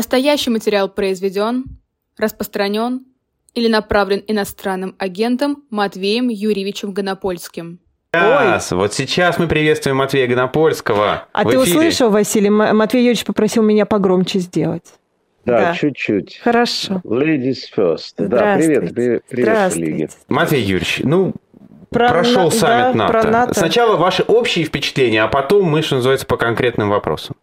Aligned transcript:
Настоящий 0.00 0.50
материал 0.50 0.90
произведен, 0.90 1.64
распространен 2.18 3.06
или 3.54 3.66
направлен 3.66 4.22
иностранным 4.26 4.94
агентом 4.98 5.62
Матвеем 5.70 6.28
Юрьевичем 6.28 6.92
Гонопольским. 6.92 7.78
Сейчас, 8.12 8.72
вот 8.72 8.92
сейчас 8.92 9.38
мы 9.38 9.46
приветствуем 9.48 9.96
Матвея 9.96 10.26
Гонопольского. 10.26 11.28
А 11.32 11.44
ты 11.44 11.48
эфире. 11.48 11.60
услышал, 11.62 12.10
Василий? 12.10 12.50
Матвей 12.50 13.04
Юрьевич 13.04 13.24
попросил 13.24 13.62
меня 13.62 13.86
погромче 13.86 14.40
сделать. 14.40 14.84
Да, 15.46 15.60
Да. 15.60 15.74
чуть-чуть. 15.74 16.40
Хорошо. 16.44 17.00
Ladies 17.02 17.60
first. 17.74 18.16
Да, 18.18 18.26
Здравствуйте. 18.26 18.80
привет, 18.80 18.94
привет, 18.94 19.22
привет, 19.30 19.46
Здравствуйте. 19.48 19.90
коллеги. 19.92 20.10
Матвей 20.28 20.60
Юрьевич, 20.62 21.00
ну, 21.04 21.32
Про 21.88 22.08
прошел 22.10 22.44
на- 22.44 22.50
саммит 22.50 22.84
да, 22.84 22.94
НАТО. 22.94 23.12
про 23.12 23.30
НАТО. 23.30 23.54
Сначала 23.54 23.96
ваши 23.96 24.24
общие 24.24 24.66
впечатления, 24.66 25.22
а 25.22 25.28
потом 25.28 25.64
мы, 25.64 25.80
что 25.80 25.94
называется, 25.96 26.26
по 26.26 26.36
конкретным 26.36 26.90
вопросам. 26.90 27.36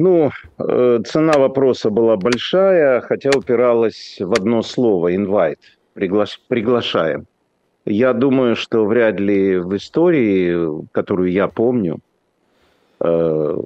Ну, 0.00 0.30
э, 0.58 1.00
цена 1.04 1.32
вопроса 1.32 1.90
была 1.90 2.16
большая, 2.16 3.00
хотя 3.00 3.30
упиралась 3.36 4.18
в 4.20 4.32
одно 4.32 4.62
слово– 4.62 5.12
invite, 5.16 5.58
приглаш- 5.96 6.38
приглашаем. 6.46 7.26
Я 7.84 8.12
думаю, 8.12 8.54
что 8.54 8.86
вряд 8.86 9.18
ли 9.18 9.56
в 9.58 9.74
истории, 9.74 10.86
которую 10.92 11.32
я 11.32 11.48
помню, 11.48 11.98
э, 13.00 13.58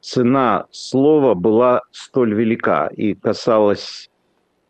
цена 0.00 0.64
слова 0.70 1.34
была 1.34 1.82
столь 1.90 2.32
велика 2.32 2.86
и 2.86 3.12
касалась 3.12 4.08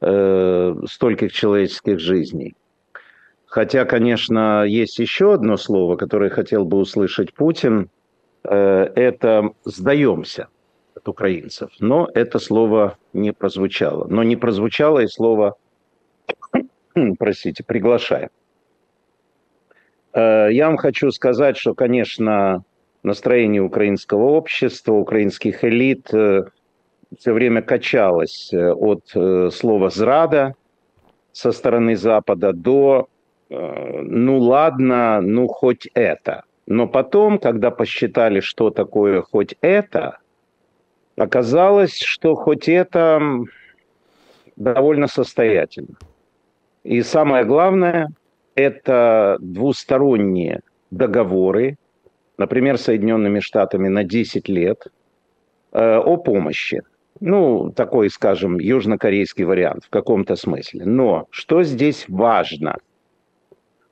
э, 0.00 0.74
стольких 0.88 1.32
человеческих 1.32 2.00
жизней. 2.00 2.56
Хотя, 3.46 3.84
конечно, 3.84 4.64
есть 4.64 4.98
еще 4.98 5.32
одно 5.32 5.56
слово, 5.56 5.94
которое 5.94 6.28
хотел 6.28 6.64
бы 6.64 6.78
услышать 6.78 7.34
Путин– 7.34 7.88
это 8.42 9.50
«сдаемся» 9.64 10.48
от 10.94 11.08
украинцев. 11.08 11.70
Но 11.78 12.08
это 12.14 12.38
слово 12.38 12.96
не 13.12 13.32
прозвучало. 13.32 14.06
Но 14.08 14.22
не 14.22 14.36
прозвучало 14.36 15.00
и 15.00 15.06
слово, 15.06 15.56
простите, 17.18 17.64
«приглашаем». 17.64 18.30
Э, 20.12 20.48
Я 20.50 20.68
вам 20.68 20.76
хочу 20.76 21.10
сказать, 21.10 21.56
что, 21.56 21.74
конечно, 21.74 22.64
настроение 23.02 23.62
украинского 23.62 24.24
общества, 24.24 24.92
украинских 24.94 25.64
элит 25.64 26.10
все 27.18 27.32
время 27.32 27.62
качалось 27.62 28.52
э, 28.52 28.72
от 28.72 29.10
э, 29.14 29.50
слова 29.52 29.90
«зрада» 29.90 30.54
со 31.32 31.52
стороны 31.52 31.96
Запада 31.96 32.52
до 32.52 33.08
э, 33.48 34.00
«ну 34.02 34.38
ладно, 34.38 35.20
ну 35.20 35.48
хоть 35.48 35.88
это». 35.94 36.44
Но 36.66 36.86
потом, 36.86 37.38
когда 37.38 37.70
посчитали, 37.70 38.40
что 38.40 38.70
такое 38.70 39.22
хоть 39.22 39.54
это, 39.60 40.18
оказалось, 41.16 41.98
что 41.98 42.34
хоть 42.34 42.68
это 42.68 43.20
довольно 44.56 45.06
состоятельно. 45.06 45.96
И 46.84 47.02
самое 47.02 47.44
главное, 47.44 48.08
это 48.54 49.36
двусторонние 49.40 50.60
договоры, 50.90 51.76
например, 52.38 52.78
Соединенными 52.78 53.40
Штатами 53.40 53.88
на 53.88 54.04
10 54.04 54.48
лет 54.48 54.86
э, 55.72 55.96
о 55.96 56.16
помощи. 56.16 56.82
Ну, 57.20 57.70
такой, 57.70 58.08
скажем, 58.10 58.58
южнокорейский 58.58 59.44
вариант 59.44 59.84
в 59.84 59.90
каком-то 59.90 60.36
смысле. 60.36 60.84
Но 60.86 61.26
что 61.30 61.62
здесь 61.62 62.06
важно– 62.08 62.76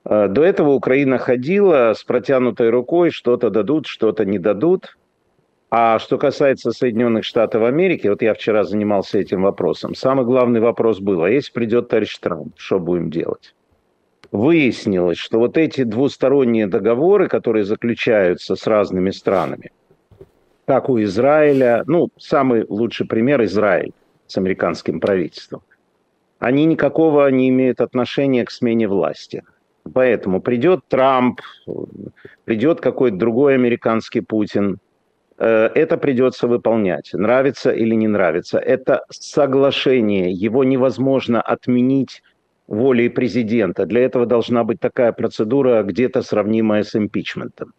до 0.04 0.42
этого 0.42 0.70
Украина 0.70 1.18
ходила 1.18 1.92
с 1.94 2.02
протянутой 2.04 2.70
рукой, 2.70 3.10
что-то 3.10 3.50
дадут, 3.50 3.86
что-то 3.86 4.24
не 4.24 4.38
дадут. 4.38 4.96
А 5.70 5.98
что 5.98 6.16
касается 6.16 6.72
Соединенных 6.72 7.24
Штатов 7.24 7.62
Америки, 7.64 8.08
вот 8.08 8.22
я 8.22 8.32
вчера 8.32 8.64
занимался 8.64 9.18
этим 9.18 9.42
вопросом. 9.42 9.94
Самый 9.94 10.24
главный 10.24 10.60
вопрос 10.60 10.98
был, 10.98 11.22
а 11.22 11.30
если 11.30 11.52
придет 11.52 11.88
товарищ 11.88 12.16
Трамп, 12.18 12.54
что 12.56 12.78
будем 12.78 13.10
делать? 13.10 13.54
Выяснилось, 14.32 15.18
что 15.18 15.38
вот 15.38 15.58
эти 15.58 15.84
двусторонние 15.84 16.66
договоры, 16.66 17.28
которые 17.28 17.64
заключаются 17.64 18.56
с 18.56 18.66
разными 18.66 19.10
странами, 19.10 19.70
как 20.66 20.88
у 20.88 21.02
Израиля, 21.02 21.82
ну, 21.86 22.08
самый 22.18 22.64
лучший 22.68 23.06
пример 23.06 23.42
Израиль 23.44 23.92
с 24.26 24.38
американским 24.38 25.00
правительством, 25.00 25.62
они 26.38 26.64
никакого 26.64 27.28
не 27.28 27.48
имеют 27.48 27.80
отношения 27.80 28.44
к 28.44 28.50
смене 28.50 28.86
власти. 28.86 29.42
Поэтому 29.94 30.40
придет 30.40 30.80
Трамп, 30.88 31.40
придет 32.44 32.80
какой-то 32.80 33.16
другой 33.16 33.54
американский 33.54 34.20
Путин, 34.20 34.78
э, 35.38 35.70
это 35.74 35.96
придется 35.96 36.46
выполнять, 36.48 37.10
нравится 37.12 37.70
или 37.70 37.94
не 37.94 38.08
нравится. 38.08 38.58
Это 38.58 39.04
соглашение, 39.10 40.32
его 40.32 40.64
невозможно 40.64 41.40
отменить 41.40 42.22
волей 42.66 43.08
президента. 43.08 43.86
Для 43.86 44.02
этого 44.02 44.26
должна 44.26 44.64
быть 44.64 44.80
такая 44.80 45.12
процедура, 45.12 45.82
где-то 45.82 46.22
сравнимая 46.22 46.82
с 46.82 46.94
импичментом. 46.94 47.72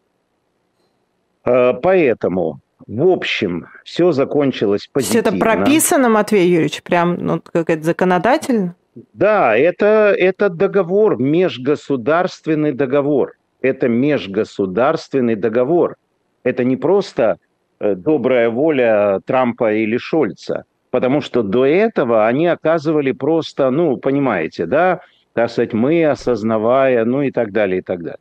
Э, 1.46 1.74
Поэтому, 1.74 2.59
в 2.88 3.08
общем, 3.08 3.68
все 3.84 4.12
закончилось 4.12 4.90
То 4.91 5.00
есть 5.00 5.12
позитивно. 5.12 5.28
это 5.30 5.38
прописано, 5.38 6.09
Матвей 6.09 6.50
Юрьевич, 6.50 6.81
прям 6.84 7.16
ну, 7.16 7.41
как 7.41 7.70
это 7.70 7.84
законодательно? 7.84 8.76
Да, 9.14 9.56
это, 9.56 10.14
это 10.18 10.50
договор, 10.50 11.18
межгосударственный 11.22 12.74
договор. 12.74 13.34
Это 13.62 13.88
межгосударственный 13.88 15.36
договор. 15.36 15.96
Это 16.44 16.64
не 16.64 16.78
просто 16.78 17.38
э, 17.80 17.96
добрая 17.96 18.50
воля 18.50 19.20
Трампа 19.26 19.74
или 19.74 19.98
Шольца, 19.98 20.64
потому 20.92 21.22
что 21.22 21.44
до 21.44 21.66
этого 21.66 22.28
они 22.28 22.48
оказывали 22.48 23.12
просто, 23.12 23.70
ну, 23.70 23.98
понимаете, 23.98 24.66
да, 24.66 25.02
так 25.34 25.52
сказать, 25.52 25.74
мы 25.74 26.06
осознавая, 26.06 27.06
ну 27.06 27.22
и 27.22 27.32
так 27.32 27.52
далее, 27.52 27.80
и 27.80 27.82
так 27.82 28.02
далее. 28.02 28.20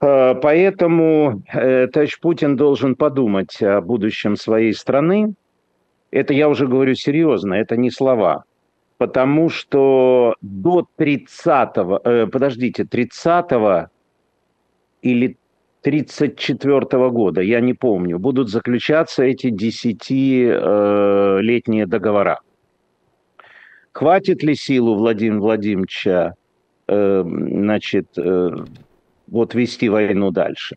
Э, 0.00 0.34
Поэтому 0.40 1.42
э, 1.52 1.88
товарищ 1.88 2.18
Путин 2.20 2.56
должен 2.56 2.94
подумать 2.94 3.60
о 3.60 3.80
будущем 3.80 4.36
своей 4.36 4.72
страны. 4.72 5.34
Это 6.10 6.32
я 6.32 6.48
уже 6.48 6.68
говорю 6.68 6.94
серьезно, 6.94 7.54
это 7.54 7.76
не 7.76 7.90
слова 7.90 8.44
потому 8.98 9.48
что 9.48 10.34
до 10.40 10.86
30-го, 10.98 12.00
э, 12.04 12.26
подождите, 12.26 12.84
30-го 12.84 13.88
или 15.02 15.36
34-го 15.84 17.10
года, 17.10 17.42
я 17.42 17.60
не 17.60 17.74
помню, 17.74 18.18
будут 18.18 18.48
заключаться 18.48 19.22
эти 19.22 19.48
10-летние 19.48 21.86
договора. 21.86 22.40
Хватит 23.92 24.42
ли 24.42 24.54
силу 24.54 24.96
Владимира 24.96 25.40
Владимировича, 25.40 26.34
э, 26.88 27.24
значит, 27.24 28.06
э, 28.16 28.50
вот 29.28 29.54
вести 29.54 29.88
войну 29.88 30.30
дальше? 30.30 30.76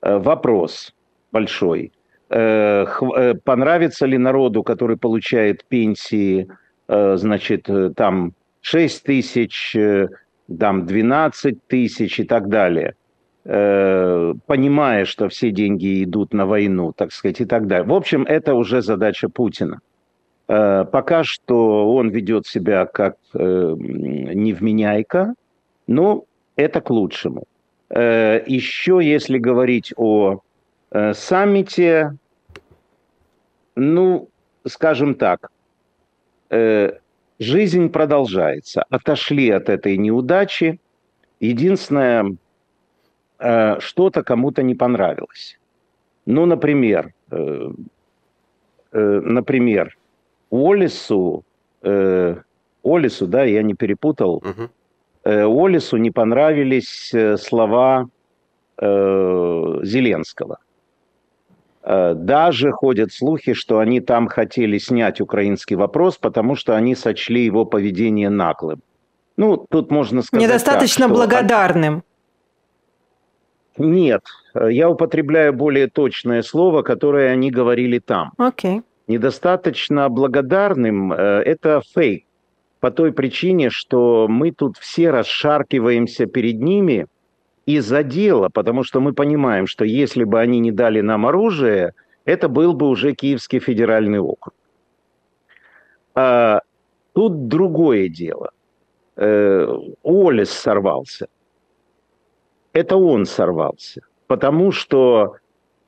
Э, 0.00 0.18
вопрос 0.18 0.94
большой. 1.30 1.92
Э, 2.30 2.84
хв- 2.86 3.16
э, 3.16 3.34
понравится 3.44 4.06
ли 4.06 4.18
народу, 4.18 4.62
который 4.62 4.96
получает 4.96 5.64
пенсии, 5.68 6.42
э, 6.42 6.46
значит, 6.88 7.68
э, 7.68 7.90
там 7.94 8.32
6 8.62 9.02
тысяч, 9.04 9.76
э, 9.76 10.08
там 10.58 10.86
12 10.86 11.66
тысяч 11.66 12.20
и 12.20 12.24
так 12.24 12.48
далее, 12.48 12.94
э, 13.44 14.34
понимая, 14.46 15.04
что 15.04 15.28
все 15.28 15.50
деньги 15.50 16.04
идут 16.04 16.32
на 16.32 16.46
войну, 16.46 16.92
так 16.92 17.12
сказать, 17.12 17.40
и 17.40 17.44
так 17.44 17.66
далее. 17.66 17.86
В 17.86 17.92
общем, 17.92 18.24
это 18.24 18.54
уже 18.54 18.82
задача 18.82 19.28
Путина. 19.28 19.80
Э, 20.48 20.84
Пока 20.90 21.24
что 21.24 21.92
он 21.92 22.10
ведет 22.10 22.46
себя 22.46 22.86
как 22.86 23.16
э, 23.34 23.74
невменяйка, 23.78 25.34
но 25.86 26.24
это 26.56 26.80
к 26.80 26.90
лучшему. 26.90 27.44
Э, 27.90 28.42
Еще, 28.46 29.00
если 29.02 29.38
говорить 29.38 29.92
о 29.96 30.40
э, 30.90 31.14
саммите, 31.14 32.16
ну, 33.74 34.28
скажем 34.66 35.14
так, 35.14 35.46
э, 35.46 35.48
жизнь 37.38 37.88
продолжается. 37.88 38.84
Отошли 38.90 39.50
от 39.50 39.68
этой 39.68 39.96
неудачи. 39.96 40.78
Единственное, 41.40 42.36
э, 43.38 43.80
что-то 43.80 44.22
кому-то 44.22 44.62
не 44.62 44.74
понравилось. 44.74 45.58
Ну, 46.26 46.46
например, 46.46 47.12
э, 47.30 47.70
э, 48.92 49.20
например, 49.24 49.96
Олису, 50.50 51.42
э, 51.82 52.36
Олису, 52.84 53.26
да, 53.26 53.44
я 53.44 53.62
не 53.62 53.74
перепутал, 53.74 54.42
Мгм. 54.44 54.70
э, 55.24 55.44
Олису 55.46 55.96
не 55.96 56.10
понравились 56.10 57.14
э, 57.14 57.36
слова 57.38 58.08
э, 58.78 59.80
Зеленского. 59.82 60.56
Э, 61.82 62.14
Даже 62.14 62.70
ходят 62.70 63.12
слухи, 63.12 63.54
что 63.54 63.78
они 63.78 64.00
там 64.00 64.28
хотели 64.28 64.78
снять 64.78 65.20
украинский 65.20 65.76
вопрос, 65.76 66.16
потому 66.16 66.54
что 66.54 66.76
они 66.76 66.94
сочли 66.94 67.44
его 67.44 67.64
поведение 67.64 68.30
наглым. 68.30 68.82
Ну, 69.36 69.66
тут 69.68 69.90
можно 69.90 70.22
сказать 70.22 70.46
Недостаточно 70.46 71.06
так, 71.06 71.14
что- 71.14 71.14
благодарным. 71.14 72.04
Нет, 73.78 74.20
я 74.54 74.90
употребляю 74.90 75.54
более 75.54 75.88
точное 75.88 76.42
слово, 76.42 76.82
которое 76.82 77.30
они 77.30 77.50
говорили 77.50 77.98
там. 77.98 78.32
Окей. 78.36 78.78
Okay. 78.78 78.82
Недостаточно 79.08 80.08
благодарным 80.08 81.12
э,– 81.12 81.16
это 81.44 81.82
фейк. 81.94 82.24
По 82.80 82.90
той 82.90 83.12
причине, 83.12 83.70
что 83.70 84.26
мы 84.28 84.52
тут 84.52 84.76
все 84.76 85.10
расшаркиваемся 85.10 86.26
перед 86.26 86.60
ними 86.60 87.06
из-за 87.66 88.02
дела, 88.02 88.48
потому 88.48 88.84
что 88.84 89.00
мы 89.00 89.12
понимаем, 89.12 89.66
что 89.66 89.84
если 89.84 90.24
бы 90.24 90.40
они 90.40 90.58
не 90.60 90.72
дали 90.72 91.00
нам 91.00 91.26
оружие, 91.26 91.92
это 92.24 92.48
был 92.48 92.74
бы 92.74 92.88
уже 92.88 93.14
Киевский 93.14 93.60
федеральный 93.60 94.18
округ. 94.18 94.54
А, 96.14 96.60
тут 97.12 97.48
другое 97.48 98.08
дело. 98.08 98.50
Э, 99.16 99.66
Олес 100.02 100.50
сорвался. 100.50 101.28
Это 102.72 102.96
он 102.96 103.26
сорвался. 103.26 104.02
Потому 104.26 104.72
что 104.72 105.36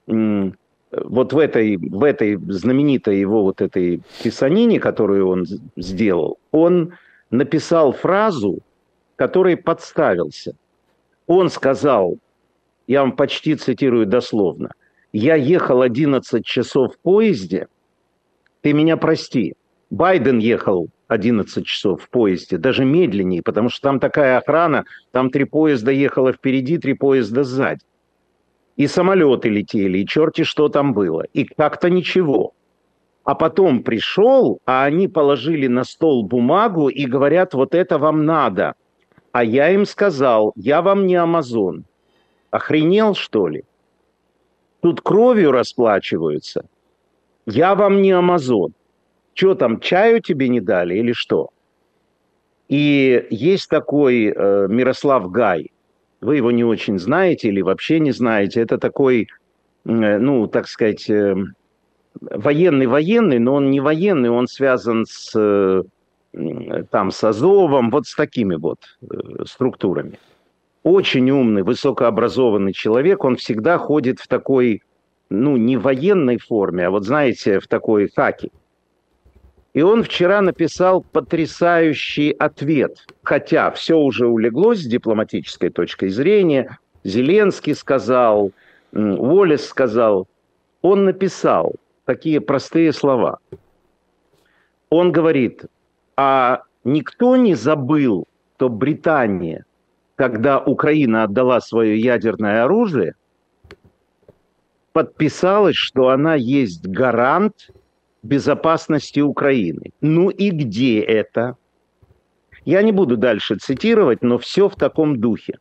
вот 0.07 1.33
в 1.33 1.39
этой, 1.39 1.77
в 1.77 2.05
этой 2.05 2.37
знаменитой 2.37 3.19
его 3.19 3.43
вот 3.43 3.61
этой 3.61 4.03
писанине, 4.23 4.79
которую 4.79 5.29
он 5.29 5.47
сделал, 5.77 6.39
он 6.53 6.95
написал 7.31 7.93
фразу, 7.93 8.61
которой 9.17 9.57
подставился. 9.57 10.55
Он 11.27 11.49
сказал, 11.51 12.19
я 12.87 13.01
вам 13.01 13.13
почти 13.13 13.55
цитирую 13.55 14.07
дословно, 14.07 14.71
«Я 15.13 15.37
ехал 15.37 15.83
11 15.83 16.45
часов 16.45 16.95
в 16.95 16.99
поезде, 16.99 17.69
ты 18.63 18.73
меня 18.73 18.97
прости, 18.97 19.55
Байден 19.91 20.39
ехал 20.39 20.89
11 21.09 21.65
часов 21.67 22.03
в 22.03 22.09
поезде, 22.09 22.59
даже 22.59 22.85
медленнее, 22.85 23.43
потому 23.43 23.69
что 23.69 23.83
там 23.83 24.01
такая 24.01 24.39
охрана, 24.39 24.85
там 25.13 25.31
три 25.31 25.45
поезда 25.45 25.93
ехало 25.93 26.33
впереди, 26.33 26.79
три 26.79 26.95
поезда 26.95 27.45
сзади. 27.45 27.83
И 28.77 28.87
самолеты 28.89 29.51
летели, 29.51 29.99
и 29.99 30.07
черти 30.07 30.43
что 30.43 30.69
там 30.69 30.95
было. 30.95 31.23
И 31.33 31.45
как-то 31.45 31.91
ничего. 31.91 32.55
А 33.23 33.35
потом 33.35 33.85
пришел, 33.85 34.59
а 34.67 34.85
они 34.85 35.07
положили 35.07 35.69
на 35.69 35.85
стол 35.85 36.27
бумагу 36.27 36.89
и 36.89 37.07
говорят, 37.07 37.55
вот 37.55 37.75
это 37.75 37.99
вам 37.99 38.25
надо. 38.25 38.75
А 39.35 39.43
я 39.43 39.71
им 39.71 39.85
сказал, 39.85 40.53
я 40.55 40.81
вам 40.81 41.09
не 41.09 41.17
Амазон. 41.17 41.85
Охренел, 42.53 43.17
что 43.17 43.49
ли? 43.49 43.65
Тут 44.81 45.01
кровью 45.01 45.51
расплачиваются. 45.51 46.67
Я 47.45 47.75
вам 47.75 48.01
не 48.01 48.13
Амазон. 48.13 48.75
Что 49.35 49.57
там, 49.57 49.81
чаю 49.81 50.21
тебе 50.21 50.49
не 50.49 50.61
дали 50.61 50.95
или 50.95 51.13
что? 51.13 51.51
И 52.69 53.27
есть 53.29 53.69
такой 53.69 54.27
э, 54.27 54.69
Мирослав 54.69 55.29
Гай. 55.33 55.73
Вы 56.21 56.37
его 56.37 56.53
не 56.53 56.63
очень 56.63 57.01
знаете 57.01 57.49
или 57.49 57.61
вообще 57.61 57.99
не 57.99 58.13
знаете. 58.13 58.61
Это 58.61 58.79
такой, 58.79 59.27
э, 59.85 60.19
ну, 60.19 60.47
так 60.47 60.69
сказать, 60.69 61.11
э, 61.11 61.35
военный-военный, 62.21 63.41
но 63.41 63.55
он 63.55 63.73
не 63.73 63.81
военный, 63.81 64.31
он 64.31 64.47
связан 64.47 65.07
с, 65.09 65.33
э, 65.37 65.83
там, 66.91 67.11
с 67.11 67.23
Азовом, 67.25 67.91
вот 67.91 68.07
с 68.07 68.15
такими 68.15 68.55
вот 68.55 68.79
э, 69.03 69.45
структурами. 69.47 70.19
Очень 70.83 71.31
умный, 71.31 71.63
высокообразованный 71.63 72.73
человек, 72.73 73.25
он 73.25 73.37
всегда 73.37 73.79
ходит 73.79 74.21
в 74.21 74.29
такой, 74.29 74.83
ну, 75.31 75.57
не 75.57 75.77
военной 75.77 76.39
форме, 76.39 76.87
а 76.87 76.91
вот, 76.91 77.05
знаете, 77.05 77.61
в 77.61 77.67
такой 77.67 78.11
хаки– 78.15 78.51
и 79.75 79.83
он 79.83 80.05
вчера 80.05 80.41
написал 80.41 81.03
потрясающий 81.03 82.31
ответ. 82.31 83.07
Хотя 83.25 83.73
все 83.73 83.99
уже 83.99 84.29
улеглось 84.29 84.83
с 84.83 84.87
дипломатической 84.87 85.69
точки 85.69 86.09
зрения. 86.09 86.79
Зеленский 87.03 87.75
сказал, 87.75 88.53
Уоллес 88.93 89.67
сказал. 89.67 90.29
Он 90.81 91.05
написал 91.05 91.75
такие 92.05 92.41
простые 92.41 92.93
слова. 92.93 93.39
Он 94.91 95.11
говорит, 95.11 95.65
а 96.17 96.63
никто 96.85 97.37
не 97.37 97.55
забыл, 97.55 98.27
что 98.57 98.69
Британия, 98.69 99.65
когда 100.17 100.59
Украина 100.59 101.25
отдала 101.25 101.61
свое 101.61 101.99
ядерное 101.99 102.65
оружие, 102.65 103.15
подписалась, 104.93 105.77
что 105.77 106.09
она 106.09 106.35
есть 106.35 106.87
гарант– 106.87 107.71
безопасности 108.25 109.21
Украины. 109.21 109.93
Ну 110.01 110.31
и 110.31 110.51
где 110.51 111.01
это? 111.01 111.57
Я 112.65 112.83
не 112.83 112.93
буду 112.93 113.17
дальше 113.17 113.57
цитировать, 113.57 114.23
но 114.23 114.39
все 114.39 114.69
в 114.69 114.75
таком 114.75 115.21
духе. 115.21 115.59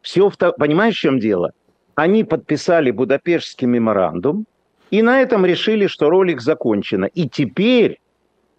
Все 0.00 0.28
в 0.28 0.36
то... 0.36 0.52
Понимаешь, 0.52 0.96
в 0.96 1.00
чем 1.00 1.20
дело? 1.20 1.52
Они 1.94 2.24
подписали 2.24 2.90
Будапештский 2.90 3.66
меморандум, 3.66 4.46
и 4.90 5.02
на 5.02 5.20
этом 5.20 5.44
решили, 5.44 5.86
что 5.86 6.08
ролик 6.08 6.40
закончена. 6.40 7.04
И 7.04 7.28
теперь 7.28 8.00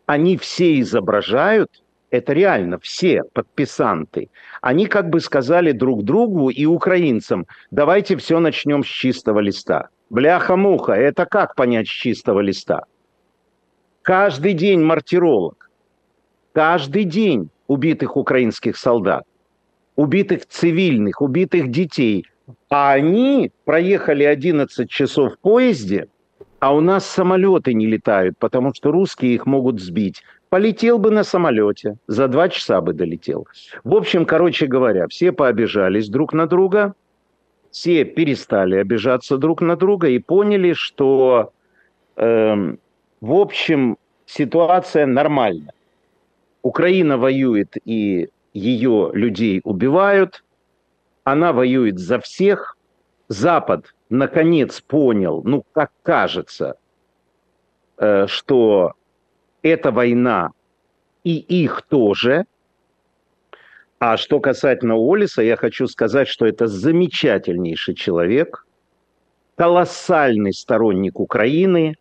они 0.06 0.38
все 0.38 0.80
изображают, 0.80 1.84
это 2.10 2.34
реально 2.34 2.78
все 2.80 3.24
подписанты, 3.34 4.30
они 4.62 4.86
как 4.86 5.10
бы 5.10 5.20
сказали 5.20 5.72
друг 5.72 6.04
другу 6.04 6.50
и 6.50 6.66
украинцам, 6.66 7.48
давайте 7.72 8.18
все 8.18 8.40
начнем 8.40 8.84
с 8.84 8.88
чистого 8.88 9.40
листа. 9.40 9.90
Бляха-муха, 10.10 10.94
это 10.94 11.26
как 11.26 11.56
понять 11.56 11.88
с 11.88 11.92
чистого 11.92 12.40
листа? 12.40 12.84
Каждый 14.04 14.54
день 14.54 14.82
мартиролог, 14.82 15.72
каждый 16.52 17.06
день 17.06 17.50
убитых 17.68 18.16
украинских 18.16 18.78
солдат, 18.78 19.24
убитых 19.96 20.46
цивильных, 20.46 21.22
убитых 21.22 21.72
детей. 21.72 22.26
А 22.70 22.92
они 22.92 23.52
проехали 23.66 24.24
11 24.24 24.90
часов 24.90 25.34
в 25.34 25.40
поезде, 25.40 26.10
а 26.64 26.74
у 26.74 26.80
нас 26.80 27.06
самолеты 27.06 27.74
не 27.74 27.86
летают, 27.88 28.38
потому 28.40 28.74
что 28.74 28.92
русские 28.92 29.34
их 29.34 29.46
могут 29.46 29.82
сбить. 29.82 30.24
Полетел 30.50 30.98
бы 30.98 31.12
на 31.12 31.24
самолете, 31.26 31.98
за 32.08 32.30
два 32.30 32.48
часа 32.48 32.80
бы 32.80 32.94
долетел. 32.94 33.48
В 33.84 33.94
общем, 33.94 34.26
короче 34.26 34.68
говоря, 34.68 35.08
все 35.10 35.34
пообижались 35.34 36.08
друг 36.08 36.32
на 36.34 36.48
друга– 36.48 36.94
все 37.74 38.06
перестали 38.06 38.76
обижаться 38.76 39.38
друг 39.38 39.60
на 39.62 39.76
друга 39.76 40.08
и 40.08 40.20
поняли, 40.20 40.74
что, 40.74 41.52
э, 42.16 42.76
в 43.20 43.34
общем, 43.34 43.98
ситуация 44.28 45.08
нормальная. 45.08 45.74
Украина 46.62 47.18
воюет 47.18 47.76
и 47.84 48.30
ее 48.54 49.10
людей 49.14 49.60
убивают, 49.64 50.44
она 51.24 51.52
воюет 51.52 52.00
за 52.00 52.20
всех. 52.20 52.78
Запад 53.28 53.96
наконец 54.14 54.82
понял, 54.82 55.42
ну, 55.44 55.64
как 55.74 55.92
кажется, 56.04 56.76
э, 57.98 58.28
что 58.28 58.94
эта 59.62 59.92
война 59.92 60.52
и 61.24 61.38
их 61.38 61.82
тоже– 61.84 62.46
а 64.06 64.18
что 64.18 64.42
касательно 64.42 64.96
Олиса, 64.96 65.42
я 65.42 65.56
хочу 65.56 65.88
сказать, 65.88 66.28
что 66.28 66.46
это 66.46 66.68
замечательнейший 66.68 67.96
человек, 67.96 68.68
колоссальный 69.56 70.52
сторонник 70.52 71.22
Украины, 71.22 71.96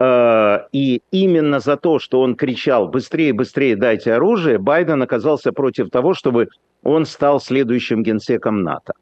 э, 0.00 0.58
и 0.72 1.00
именно 1.12 1.60
за 1.60 1.76
то, 1.76 2.00
что 2.00 2.22
он 2.22 2.34
кричал 2.34 2.88
«быстрее, 2.88 3.32
быстрее 3.32 3.76
дайте 3.76 4.14
оружие», 4.14 4.58
Байден 4.58 5.00
оказался 5.00 5.52
против 5.52 5.90
того, 5.90 6.14
чтобы 6.14 6.48
он 6.82 7.06
стал 7.06 7.40
следующим 7.40 8.02
генсеком 8.02 8.64
НАТО. 8.64 8.94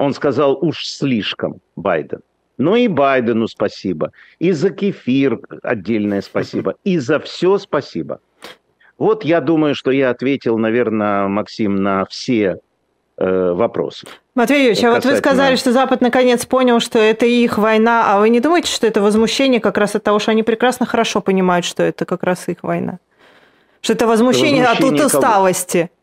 Он 0.00 0.14
сказал 0.14 0.58
«уж 0.62 0.86
слишком, 0.86 1.60
Байден». 1.76 2.20
Но 2.56 2.74
и 2.74 2.88
Байдену 2.88 3.48
спасибо, 3.48 4.12
и 4.38 4.52
за 4.52 4.70
кефир 4.70 5.40
отдельное 5.62 6.22
спасибо, 6.22 6.74
и 6.84 6.98
за 6.98 7.20
все 7.20 7.58
спасибо. 7.58 8.20
Вот 8.96 9.24
я 9.24 9.40
думаю, 9.40 9.74
что 9.74 9.90
я 9.90 10.10
ответил, 10.10 10.56
наверное, 10.58 11.28
Максим, 11.28 11.76
на 11.76 12.06
все 12.06 12.60
э, 13.18 13.52
вопросы. 13.52 14.06
Матвей 14.34 14.60
Юрьевич, 14.60 14.84
а 14.84 14.92
вот 14.92 15.04
вы 15.04 15.16
сказали, 15.16 15.56
что 15.56 15.72
Запад 15.72 16.00
наконец 16.00 16.46
понял, 16.46 16.80
что 16.80 16.98
это 16.98 17.26
их 17.26 17.58
война, 17.58 18.14
а 18.14 18.20
вы 18.20 18.30
не 18.30 18.40
думаете, 18.40 18.72
что 18.72 18.86
это 18.86 19.02
возмущение 19.02 19.60
как 19.60 19.76
раз 19.76 19.96
от 19.96 20.02
того, 20.02 20.18
что 20.18 20.30
они 20.30 20.42
прекрасно 20.42 20.86
хорошо 20.86 21.20
понимают, 21.20 21.66
что 21.66 21.82
это 21.82 22.06
как 22.06 22.22
раз 22.22 22.48
их 22.48 22.62
война? 22.62 23.00
Что 23.82 23.92
это 23.94 24.06
возмущение, 24.06 24.64
возмущение 24.64 25.02
от 25.02 25.06
усталости? 25.06 25.78
Кого? 25.78 25.99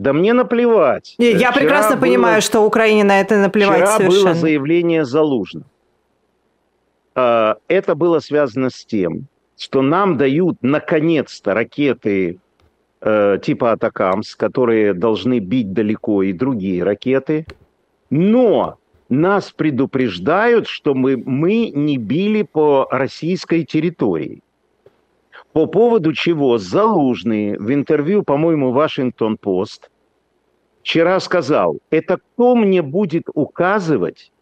Да 0.00 0.14
мне 0.14 0.32
наплевать. 0.32 1.14
Я 1.18 1.36
вчера 1.36 1.52
прекрасно 1.52 1.96
было, 1.96 2.00
понимаю, 2.00 2.40
что 2.40 2.60
Украине 2.60 3.04
на 3.04 3.20
это 3.20 3.36
наплевать 3.36 3.82
вчера 3.82 3.96
совершенно. 3.98 4.24
было 4.24 4.34
заявление 4.34 5.04
Залужного. 5.04 5.66
А, 7.14 7.56
это 7.68 7.94
было 7.94 8.20
связано 8.20 8.70
с 8.70 8.86
тем, 8.86 9.26
что 9.58 9.82
нам 9.82 10.16
дают 10.16 10.56
наконец-то 10.62 11.52
ракеты 11.52 12.38
э, 13.02 13.38
типа 13.42 13.72
Атакамс, 13.72 14.36
которые 14.36 14.94
должны 14.94 15.38
бить 15.38 15.74
далеко, 15.74 16.22
и 16.22 16.32
другие 16.32 16.82
ракеты. 16.82 17.44
Но 18.08 18.78
нас 19.10 19.52
предупреждают, 19.52 20.66
что 20.66 20.94
мы, 20.94 21.18
мы 21.18 21.68
не 21.74 21.98
били 21.98 22.40
по 22.40 22.88
российской 22.90 23.66
территории. 23.66 24.40
По 25.52 25.66
поводу 25.66 26.12
чего 26.12 26.58
Залужный 26.58 27.58
в 27.58 27.72
интервью, 27.72 28.22
по-моему, 28.22 28.72
Вашингтон-Пост 28.72 29.90
вчера 30.82 31.18
сказал, 31.20 31.78
это 31.90 32.18
кто 32.18 32.54
мне 32.54 32.82
будет 32.82 33.24
указывать 33.34 34.32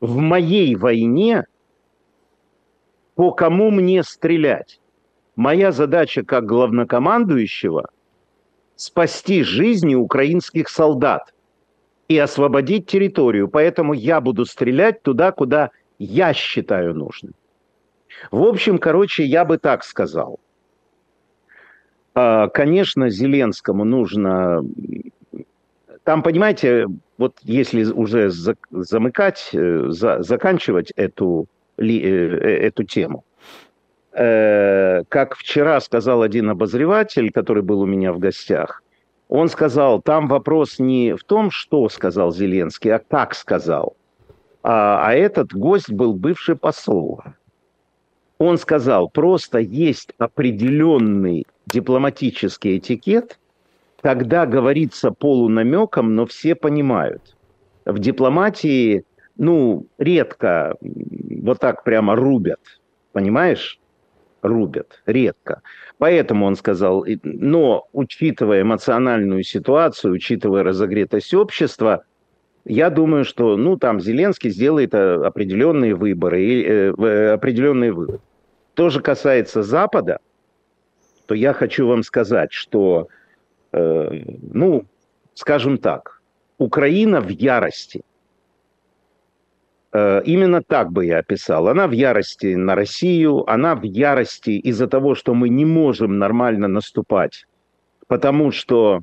в 0.00 0.18
моей 0.18 0.76
войне, 0.76 1.46
по 3.14 3.32
кому 3.32 3.70
мне 3.70 4.02
стрелять? 4.02 4.80
Моя 5.34 5.72
задача 5.72 6.24
как 6.24 6.46
главнокомандующего– 6.46 7.90
спасти 8.76 9.42
жизни 9.42 9.94
украинских 9.94 10.68
солдат 10.68 11.32
и 12.08 12.18
освободить 12.18 12.86
территорию. 12.86 13.48
Поэтому 13.48 13.92
я 13.92 14.20
буду 14.20 14.44
стрелять 14.44 15.02
туда, 15.02 15.32
куда 15.32 15.70
я 15.98 16.34
считаю 16.34 16.94
нужным. 16.94 17.32
В 18.30 18.42
общем, 18.42 18.78
короче, 18.78 19.24
я 19.24 19.44
бы 19.44 19.58
так 19.58 19.84
сказал. 19.84 20.40
А, 22.14 22.48
конечно, 22.48 23.10
Зеленскому 23.10 23.84
нужно... 23.84 24.64
Там, 26.04 26.22
понимаете, 26.22 26.86
вот 27.16 27.38
если 27.42 27.84
уже 27.84 28.30
замыкать, 28.30 29.50
э, 29.52 29.86
заканчивать 29.90 30.90
эту, 30.96 31.46
э, 31.78 31.84
эту 31.84 32.82
тему, 32.82 33.24
э, 34.12 35.04
как 35.08 35.36
вчера 35.36 35.80
сказал 35.80 36.22
один 36.22 36.50
обозреватель, 36.50 37.30
который 37.30 37.62
был 37.62 37.80
у 37.82 37.86
меня 37.86 38.12
в 38.12 38.18
гостях, 38.18 38.82
он 39.28 39.48
сказал, 39.48 40.02
там 40.02 40.26
вопрос 40.26 40.78
не 40.78 41.14
в 41.14 41.24
том, 41.24 41.50
что 41.50 41.88
сказал 41.88 42.32
Зеленский, 42.32 42.92
а 42.92 42.98
как 42.98 43.34
сказал. 43.34 43.96
А, 44.62 45.06
а 45.06 45.14
этот 45.14 45.54
гость 45.54 45.90
был 45.90 46.14
бывший 46.14 46.56
посол. 46.56 47.22
Он 48.44 48.58
сказал, 48.58 49.08
просто 49.08 49.58
есть 49.60 50.10
определенный 50.18 51.46
дипломатический 51.66 52.76
этикет, 52.78 53.38
когда 54.00 54.46
говорится 54.46 55.12
полунамеком, 55.12 56.16
но 56.16 56.26
все 56.26 56.56
понимают. 56.56 57.36
В 57.84 58.00
дипломатии, 58.00 59.04
ну, 59.36 59.86
редко 59.96 60.74
вот 60.80 61.60
так 61.60 61.84
прямо 61.84 62.16
рубят, 62.16 62.58
понимаешь? 63.12 63.78
Рубят, 64.42 65.00
редко. 65.06 65.62
Поэтому 65.98 66.46
он 66.46 66.56
сказал, 66.56 67.06
но 67.22 67.86
учитывая 67.92 68.62
эмоциональную 68.62 69.44
ситуацию, 69.44 70.14
учитывая 70.14 70.64
разогретость 70.64 71.32
общества, 71.32 72.02
я 72.64 72.90
думаю, 72.90 73.24
что, 73.24 73.56
ну, 73.56 73.76
там 73.76 74.00
Зеленский 74.00 74.50
сделает 74.50 74.94
э, 74.94 75.14
определенные 75.24 75.94
выборы, 75.94 76.42
э, 76.42 76.92
э, 76.92 77.28
определенные 77.34 77.92
выводы. 77.92 78.18
То 78.74 78.88
же 78.88 79.00
касается 79.00 79.62
Запада, 79.62 80.18
то 81.26 81.34
я 81.34 81.52
хочу 81.52 81.86
вам 81.86 82.02
сказать, 82.02 82.52
что, 82.52 83.08
э, 83.72 84.10
ну, 84.52 84.84
скажем 85.34 85.78
так, 85.78 86.22
Украина 86.58 87.20
в 87.20 87.28
ярости. 87.28 88.02
Э, 89.92 90.22
именно 90.24 90.62
так 90.62 90.90
бы 90.90 91.04
я 91.04 91.18
описал. 91.18 91.68
Она 91.68 91.86
в 91.86 91.92
ярости 91.92 92.54
на 92.54 92.74
Россию, 92.74 93.48
она 93.50 93.74
в 93.74 93.82
ярости 93.82 94.50
из-за 94.50 94.86
того, 94.86 95.14
что 95.14 95.34
мы 95.34 95.50
не 95.50 95.66
можем 95.66 96.18
нормально 96.18 96.66
наступать, 96.66 97.46
потому 98.06 98.52
что, 98.52 99.02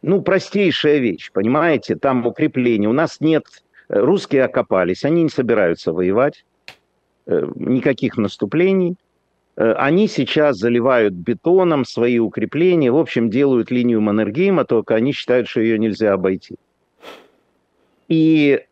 ну, 0.00 0.22
простейшая 0.22 0.98
вещь, 0.98 1.30
понимаете, 1.32 1.96
там 1.96 2.26
укрепление. 2.26 2.88
У 2.88 2.94
нас 2.94 3.20
нет, 3.20 3.44
русские 3.88 4.44
окопались, 4.44 5.04
они 5.04 5.22
не 5.24 5.28
собираются 5.28 5.92
воевать, 5.92 6.44
э, 6.44 6.51
никаких 7.26 8.16
наступлений. 8.16 8.96
Э, 9.56 9.72
они 9.72 10.08
сейчас 10.08 10.56
заливают 10.56 11.14
бетоном 11.14 11.84
свои 11.84 12.18
укрепления, 12.18 12.90
в 12.90 12.98
общем, 12.98 13.30
делают 13.30 13.70
линию 13.70 14.00
Маннергейма, 14.00 14.64
только 14.64 14.94
они 14.94 15.12
считают, 15.12 15.48
что 15.48 15.60
ее 15.60 15.78
нельзя 15.78 16.12
обойти. 16.12 16.56
И 18.08 18.64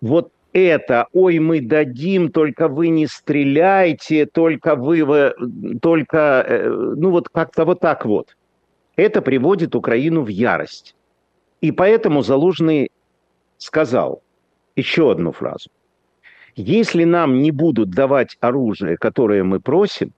вот 0.00 0.32
это, 0.52 1.06
ой, 1.12 1.38
мы 1.38 1.60
дадим, 1.60 2.30
только 2.30 2.68
вы 2.68 2.88
не 2.88 3.06
стреляйте, 3.06 4.26
только 4.26 4.74
вы, 4.76 5.04
вы 5.04 5.34
только, 5.80 6.44
э, 6.46 6.68
ну 6.96 7.10
вот 7.10 7.28
как-то 7.28 7.64
вот 7.64 7.80
так 7.80 8.04
вот. 8.04 8.36
Это 8.96 9.22
приводит 9.22 9.74
Украину 9.74 10.22
в 10.22 10.28
ярость. 10.28 10.94
И 11.60 11.72
поэтому 11.72 12.22
Залужный 12.22 12.90
сказал 13.58 14.22
еще 14.76 15.10
одну 15.10 15.32
фразу. 15.32 15.70
Если 16.56 17.04
нам 17.04 17.40
не 17.40 17.50
будут 17.50 17.90
давать 17.90 18.36
оружие, 18.40 18.96
которое 18.96 19.44
мы 19.44 19.60
просим, 19.60 20.12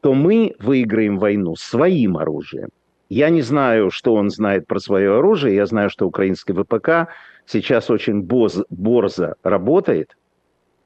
то 0.00 0.14
мы 0.14 0.54
выиграем 0.58 1.18
войну 1.18 1.56
своим 1.56 2.16
оружием. 2.16 2.68
Я 3.08 3.30
не 3.30 3.42
знаю, 3.42 3.90
что 3.90 4.14
он 4.14 4.30
знает 4.30 4.66
про 4.66 4.78
свое 4.78 5.16
оружие. 5.18 5.56
Я 5.56 5.66
знаю, 5.66 5.90
что 5.90 6.06
украинский 6.06 6.54
ВПК 6.54 7.10
сейчас 7.46 7.90
очень 7.90 8.22
боз, 8.22 8.62
борзо 8.68 9.34
работает. 9.42 10.16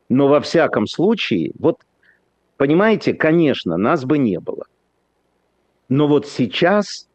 Но 0.08 0.28
во 0.28 0.40
всяком 0.40 0.86
случае, 0.86 1.52
вот 1.58 1.80
понимаете, 2.56 3.12
конечно, 3.12 3.76
нас 3.76 4.04
бы 4.04 4.18
не 4.18 4.38
было. 4.38 4.66
Но 5.88 6.06
вот 6.06 6.26
сейчас, 6.26 7.08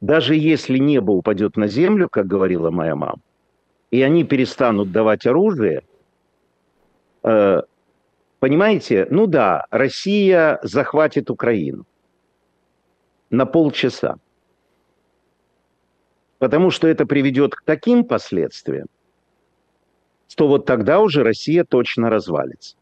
даже 0.00 0.36
если 0.36 0.78
небо 0.78 1.10
упадет 1.10 1.56
на 1.56 1.66
землю, 1.66 2.08
как 2.08 2.26
говорила 2.26 2.70
моя 2.70 2.94
мама, 2.94 3.20
и 3.92 4.02
они 4.02 4.24
перестанут 4.24 4.90
давать 4.90 5.26
оружие, 5.26 5.82
э, 7.22 7.62
Понимаете, 8.42 9.06
ну 9.08 9.28
да, 9.28 9.66
Россия 9.70 10.58
захватит 10.64 11.30
Украину 11.30 11.86
на 13.30 13.46
полчаса. 13.46 14.16
Потому 16.38 16.72
что 16.72 16.88
это 16.88 17.06
приведет 17.06 17.54
к 17.54 17.62
таким 17.64 18.02
последствиям, 18.02 18.88
что 20.28 20.48
вот 20.48 20.66
тогда 20.66 20.98
уже 20.98 21.22
Россия 21.22 21.62
точно 21.62 22.10
развалится. 22.10 22.74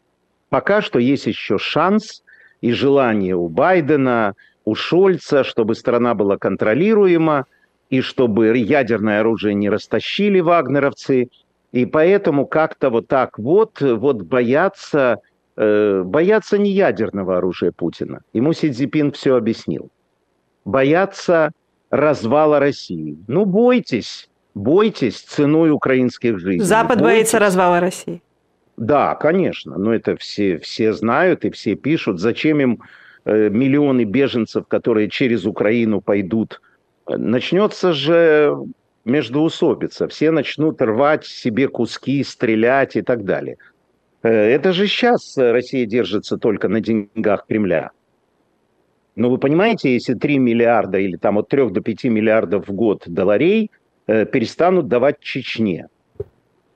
Пока 0.49 0.81
что 0.81 0.97
есть 0.97 1.27
еще 1.27 1.59
шанс 1.59 2.23
и 2.61 2.71
желание 2.71 3.35
у 3.35 3.47
Байдена, 3.47 4.33
у 4.65 4.73
Шольца, 4.73 5.43
чтобы 5.43 5.75
страна 5.75 6.15
была 6.15 6.39
контролируема, 6.39 7.45
и 7.91 8.01
чтобы 8.01 8.57
ядерное 8.57 9.19
оружие 9.19 9.53
не 9.53 9.69
растащили 9.69 10.39
вагнеровцы. 10.39 11.29
И 11.71 11.85
поэтому 11.85 12.47
как-то 12.47 12.89
вот 12.89 13.07
так 13.07 13.37
вот, 13.37 13.79
вот 13.79 14.23
боятся 14.23 15.19
Э, 15.57 16.01
боятся 16.03 16.57
не 16.57 16.71
ядерного 16.71 17.37
оружия 17.37 17.71
Путина. 17.71 18.21
Ему 18.33 18.53
Си 18.53 18.71
Цзипин 18.71 19.11
все 19.11 19.35
объяснил. 19.35 19.89
Боятся 20.65 21.51
развала 21.89 22.59
России. 22.59 23.17
Ну, 23.27 23.45
бойтесь, 23.45 24.29
бойтесь 24.55 25.19
ценой 25.19 25.71
украинских 25.71 26.39
жизней. 26.39 26.63
Запад 26.63 26.99
бойтесь. 26.99 27.03
боится 27.03 27.39
развала 27.39 27.79
России. 27.79 28.21
Да, 28.77 29.13
конечно, 29.15 29.77
но 29.77 29.93
это 29.93 30.15
все, 30.15 30.57
все 30.57 30.93
знают 30.93 31.43
и 31.43 31.51
все 31.51 31.75
пишут. 31.75 32.19
Зачем 32.19 32.61
им 32.61 32.81
э, 33.25 33.49
миллионы 33.49 34.05
беженцев, 34.05 34.65
которые 34.67 35.09
через 35.09 35.45
Украину 35.45 35.99
пойдут? 35.99 36.61
Начнется 37.17 37.93
же 37.93 38.55
междоусобица. 39.05 40.07
Все 40.07 40.31
начнут 40.31 40.81
рвать 40.81 41.25
себе 41.25 41.67
куски, 41.67 42.23
стрелять 42.23 42.95
и 42.95 43.01
так 43.01 43.25
далее. 43.25 43.57
Э, 44.23 44.29
это 44.29 44.73
же 44.73 44.87
сейчас 44.87 45.37
Россия 45.37 45.85
держится 45.85 46.37
только 46.37 46.67
на 46.67 46.81
деньгах 46.81 47.45
Кремля. 47.47 47.91
Но 49.15 49.29
вы 49.29 49.37
понимаете, 49.37 49.93
если 49.93 50.13
3 50.13 50.37
миллиарда 50.39 50.97
или 50.97 51.17
там 51.17 51.37
от 51.37 51.49
3 51.49 51.69
до 51.69 51.81
5 51.81 52.05
миллиардов 52.05 52.67
в 52.67 52.73
год 52.73 53.03
долларей 53.07 53.71
э, 54.07 54.25
перестанут 54.25 54.87
давать 54.87 55.19
Чечне. 55.19 55.87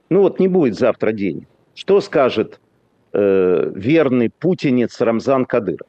Ну 0.09 0.21
вот 0.21 0.39
не 0.39 0.47
будет 0.47 0.75
завтра 0.75 1.11
денег. 1.11 1.47
Что 1.73 2.01
скажет 2.01 2.59
э, 3.13 3.71
верный 3.73 4.29
путинец 4.29 4.99
Рамзан 4.99 5.45
Кадыров? 5.45 5.87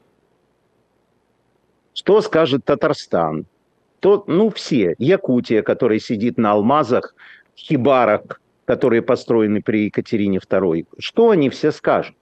Что 1.94 2.20
скажет 2.20 2.64
Татарстан? 2.64 3.46
То, 4.06 4.22
ну 4.28 4.50
все. 4.50 4.94
Якутия, 4.98 5.62
которая 5.62 5.98
сидит 5.98 6.38
на 6.38 6.52
алмазах, 6.52 7.16
в 7.56 7.58
хибарах, 7.58 8.40
которые 8.64 9.02
построены 9.02 9.62
при 9.62 9.86
Екатерине 9.86 10.38
II, 10.38 10.86
что 11.00 11.30
они 11.30 11.50
все 11.50 11.72
скажут? 11.72 12.14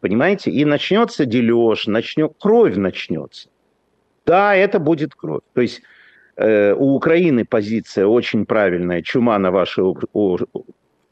Понимаете? 0.00 0.50
И 0.50 0.64
начнется 0.64 1.26
дележ, 1.26 1.86
начнет, 1.86 2.32
кровь 2.40 2.76
начнется. 2.76 3.50
Да, 4.24 4.54
это 4.54 4.78
будет 4.78 5.14
кровь. 5.14 5.42
То 5.52 5.60
есть 5.60 5.82
э, 6.36 6.72
у 6.72 6.94
Украины 6.94 7.44
позиция 7.44 8.06
очень 8.06 8.46
правильная. 8.46 9.02
Чума 9.02 9.38
на 9.38 9.50
ваши, 9.50 9.82
о, 9.82 10.38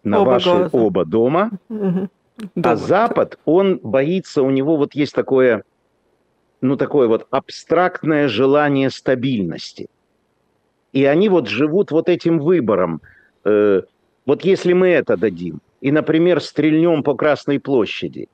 на 0.02 0.20
оба, 0.22 0.30
ваши 0.30 0.70
оба 0.72 1.04
дома. 1.04 1.50
Угу. 1.68 2.08
А 2.64 2.76
Запад, 2.76 3.38
он 3.44 3.80
боится, 3.82 4.42
у 4.42 4.48
него 4.48 4.78
вот 4.78 4.94
есть 4.94 5.14
такое, 5.14 5.64
ну 6.60 6.76
такое 6.76 7.08
вот 7.08 7.26
абстрактное 7.30 8.28
желание 8.28 8.90
стабильности. 8.90 9.88
И 10.92 11.04
они 11.04 11.28
вот 11.28 11.48
живут 11.48 11.90
вот 11.90 12.08
этим 12.08 12.38
выбором– 12.38 13.00
Э, 13.44 13.82
вот 14.26 14.44
если 14.44 14.72
мы 14.72 14.88
это 14.88 15.16
дадим, 15.16 15.60
и, 15.80 15.90
например, 15.90 16.40
стрельнем 16.40 17.02
по 17.02 17.14
Красной 17.14 17.58
площади, 17.58 18.28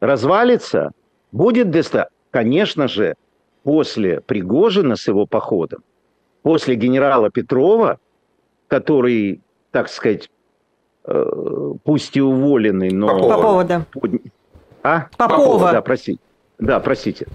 развалится, 0.00 0.92
будет 1.32 1.70
деста? 1.70 2.08
Конечно 2.30 2.88
же, 2.88 3.14
после 3.62 4.20
Пригожина 4.20 4.96
с 4.96 5.08
его 5.08 5.26
походом, 5.26 5.82
после 6.42 6.74
генерала 6.74 7.30
Петрова, 7.30 7.98
который, 8.68 9.40
так 9.70 9.88
сказать, 9.88 10.30
э, 11.04 11.72
пусть 11.84 12.16
и 12.16 12.20
уволенный, 12.20 12.90
но... 12.90 13.06
Попова, 13.08 13.64
да. 13.64 13.86
А? 14.82 15.06
Попова. 15.16 15.38
Попова. 15.38 15.72
Да, 15.72 15.82
простите. 15.82 16.20
Да, 16.58 16.80
простите. 16.80 17.26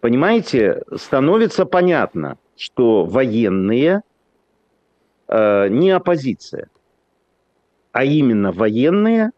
Понимаете, 0.00 0.82
становится 0.96 1.66
понятно, 1.66 2.38
что 2.56 3.04
военные 3.04 4.02
э, 5.28 5.68
не 5.68 5.90
оппозиция, 5.90 6.68
а 7.92 8.04
именно 8.04 8.52
военные 8.52 9.32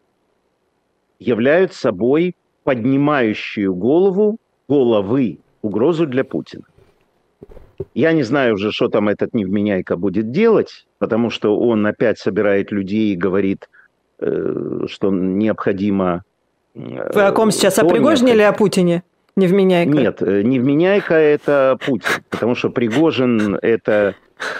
являются 1.19 1.79
собой 1.79 2.35
поднимающую 2.63 3.73
голову, 3.73 4.37
головы 4.67 5.39
угрозу 5.61 6.05
для 6.05 6.23
Путина. 6.23 6.63
Я 7.93 8.13
не 8.13 8.23
знаю 8.23 8.53
уже, 8.53 8.71
что 8.71 8.87
там 8.87 9.09
этот 9.09 9.33
невменяйка 9.33 9.97
будет 9.97 10.31
делать, 10.31 10.85
потому 10.99 11.29
что 11.29 11.57
он 11.57 11.85
опять 11.85 12.19
собирает 12.19 12.71
людей 12.71 13.13
и 13.13 13.17
говорит, 13.17 13.69
э, 14.19 14.85
что 14.87 15.11
необходимо... 15.11 16.23
Э, 16.75 17.11
Вы 17.13 17.23
о 17.23 17.31
ком 17.31 17.51
сейчас? 17.51 17.79
О 17.79 17.85
Пригожине 17.85 18.33
или 18.33 18.41
о 18.41 18.53
Путине? 18.53 19.03
Невменяйка? 19.35 19.91
Нет, 19.91 20.21
э, 20.21 20.41
невменяйка– 20.43 21.13
это 21.15 21.77
Путин, 21.85 22.23
потому 22.29 22.55
что 22.55 22.69
Пригожин– 22.69 23.55
это 23.61 24.15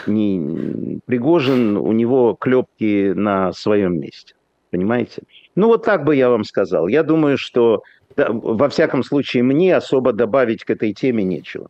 не... 0.08 1.00
Пригожин, 1.06 1.78
у 1.78 1.92
него 1.92 2.36
клепки 2.40 3.14
на 3.14 3.54
своем 3.54 4.00
месте, 4.00 4.34
понимаете? 4.72 5.24
Ну, 5.56 5.68
вот 5.68 5.86
так 5.86 6.04
бы 6.04 6.16
я 6.16 6.30
вам 6.30 6.44
сказал. 6.44 6.88
Я 6.88 7.04
думаю, 7.04 7.38
что, 7.38 7.84
да, 8.16 8.30
во 8.32 8.70
всяком 8.70 9.04
случае, 9.04 9.44
мне 9.44 9.76
особо 9.76 10.12
добавить 10.12 10.64
к 10.64 10.70
этой 10.72 10.94
теме 10.94 11.24
нечего. 11.24 11.70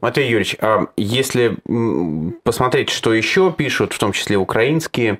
Матвей 0.00 0.28
Юрьевич, 0.28 0.56
а 0.60 0.86
если 0.96 1.56
посмотреть, 2.44 2.90
что 2.90 3.12
еще 3.12 3.52
пишут, 3.52 3.92
в 3.92 3.98
том 3.98 4.12
числе 4.12 4.36
украинские 4.36 5.18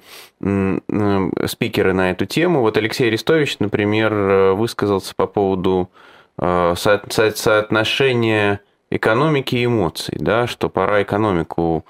спикеры 1.47 1.93
на 1.93 2.11
эту 2.11 2.27
тему, 2.27 2.61
вот 2.61 2.77
Алексей 2.77 3.09
Арестович, 3.09 3.59
например, 3.59 4.13
э, 4.13 4.53
высказался 4.53 5.15
по 5.15 5.27
поводу 5.27 5.91
э, 6.39 6.75
соотношения 6.77 8.61
экономики 8.91 9.57
и 9.57 9.65
эмоций, 9.65 10.17
да, 10.19 10.47
что 10.47 10.69
пора 10.69 11.03
экономику 11.03 11.85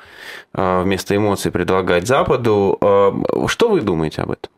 э, 0.54 0.82
вместо 0.82 1.16
эмоций 1.16 1.50
предлагать 1.50 2.06
Западу. 2.06 2.78
Что 3.48 3.68
вы 3.68 3.80
думаете 3.80 4.22
об 4.22 4.30
этом? 4.30 4.52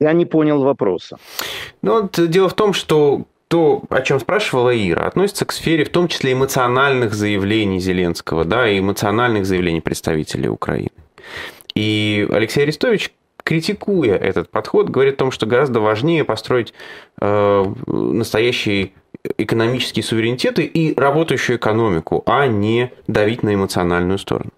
Я 0.00 0.12
не 0.14 0.24
понял 0.24 0.62
вопроса. 0.62 1.18
Ну, 1.82 2.02
вот 2.02 2.30
дело 2.30 2.48
в 2.48 2.54
том, 2.54 2.72
что 2.72 3.26
то, 3.48 3.82
о 3.90 4.00
чем 4.00 4.20
спрашивала 4.20 4.70
Ира, 4.70 5.06
относится 5.06 5.44
к 5.44 5.52
сфере 5.52 5.84
в 5.84 5.90
том 5.90 6.06
числе 6.06 6.32
эмоциональных 6.32 7.14
заявлений 7.14 7.80
Зеленского, 7.80 8.44
да, 8.44 8.68
и 8.68 8.78
эмоциональных 8.78 9.44
заявлений 9.44 9.80
представителей 9.80 10.48
Украины. 10.48 10.90
И 11.74 12.26
Алексей 12.30 12.62
Арестович, 12.62 13.12
критикуя 13.42 14.16
этот 14.16 14.50
подход, 14.50 14.88
говорит 14.88 15.14
о 15.14 15.18
том, 15.18 15.30
что 15.30 15.46
гораздо 15.46 15.80
важнее 15.80 16.24
построить 16.24 16.72
э, 17.20 17.64
настоящий 17.86 18.94
экономический 19.38 20.02
суверенитет 20.02 20.58
и 20.58 20.94
работающую 20.96 21.56
экономику, 21.56 22.22
а 22.26 22.46
не 22.46 22.92
давить 23.06 23.42
на 23.42 23.54
эмоциональную 23.54 24.18
сторону. 24.18 24.50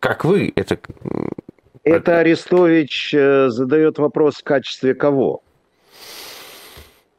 Как 0.00 0.24
вы 0.24 0.52
это... 0.56 0.78
Это 1.84 2.18
Арестович 2.18 3.14
э, 3.14 3.48
задает 3.48 3.98
вопрос 3.98 4.36
в 4.36 4.44
качестве 4.44 4.94
кого? 4.94 5.42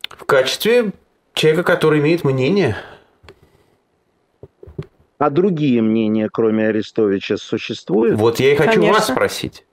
В 0.09 0.25
качестве 0.25 0.91
человека, 1.33 1.63
который 1.63 1.99
имеет 1.99 2.23
мнение. 2.23 2.77
А 5.17 5.29
другие 5.29 5.81
мнения, 5.81 6.29
кроме 6.31 6.67
Арестовича, 6.67 7.37
существуют? 7.37 8.19
Вот 8.19 8.39
я 8.39 8.53
и 8.53 8.55
хочу 8.55 8.73
Конечно. 8.73 8.93
вас 8.93 9.07
спросить. 9.07 9.65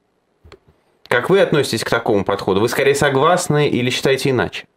Как 1.11 1.29
вы 1.29 1.41
относитесь 1.41 1.83
к 1.83 1.91
такому 1.91 2.25
подходу? 2.25 2.61
Вы 2.61 2.69
скорее 2.69 2.95
согласны 2.95 3.69
или 3.69 3.91
считаете 3.91 4.31
иначе? 4.31 4.69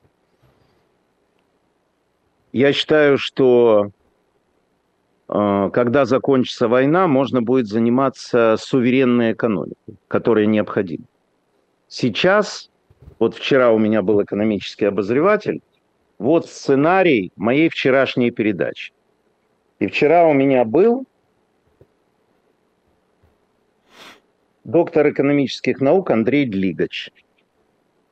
Я 2.52 2.74
считаю, 2.74 3.20
что 3.20 3.92
э, 5.30 5.70
когда 5.72 6.06
закончится 6.06 6.68
война, 6.68 7.06
можно 7.06 7.44
будет 7.44 7.68
заниматься 7.68 8.56
суверенной 8.60 9.34
экономикой, 9.34 9.96
которая 10.08 10.48
необходима. 10.48 11.06
Сейчас 11.88 12.72
вот 13.20 13.36
вчера 13.36 13.72
у 13.72 13.78
меня 13.78 14.02
был 14.02 14.24
экономический 14.24 14.86
обозреватель. 14.86 15.62
Вот 16.18 16.48
сценарий 16.48 17.32
моей 17.36 17.70
вчерашней 17.70 18.32
передачи. 18.32 18.92
И 19.78 19.86
вчера 19.86 20.26
у 20.26 20.34
меня 20.34 20.66
был 20.66 21.06
доктор 24.64 25.10
экономических 25.10 25.82
наук 25.82 26.12
Андрей 26.12 26.46
Длигач. 26.46 27.10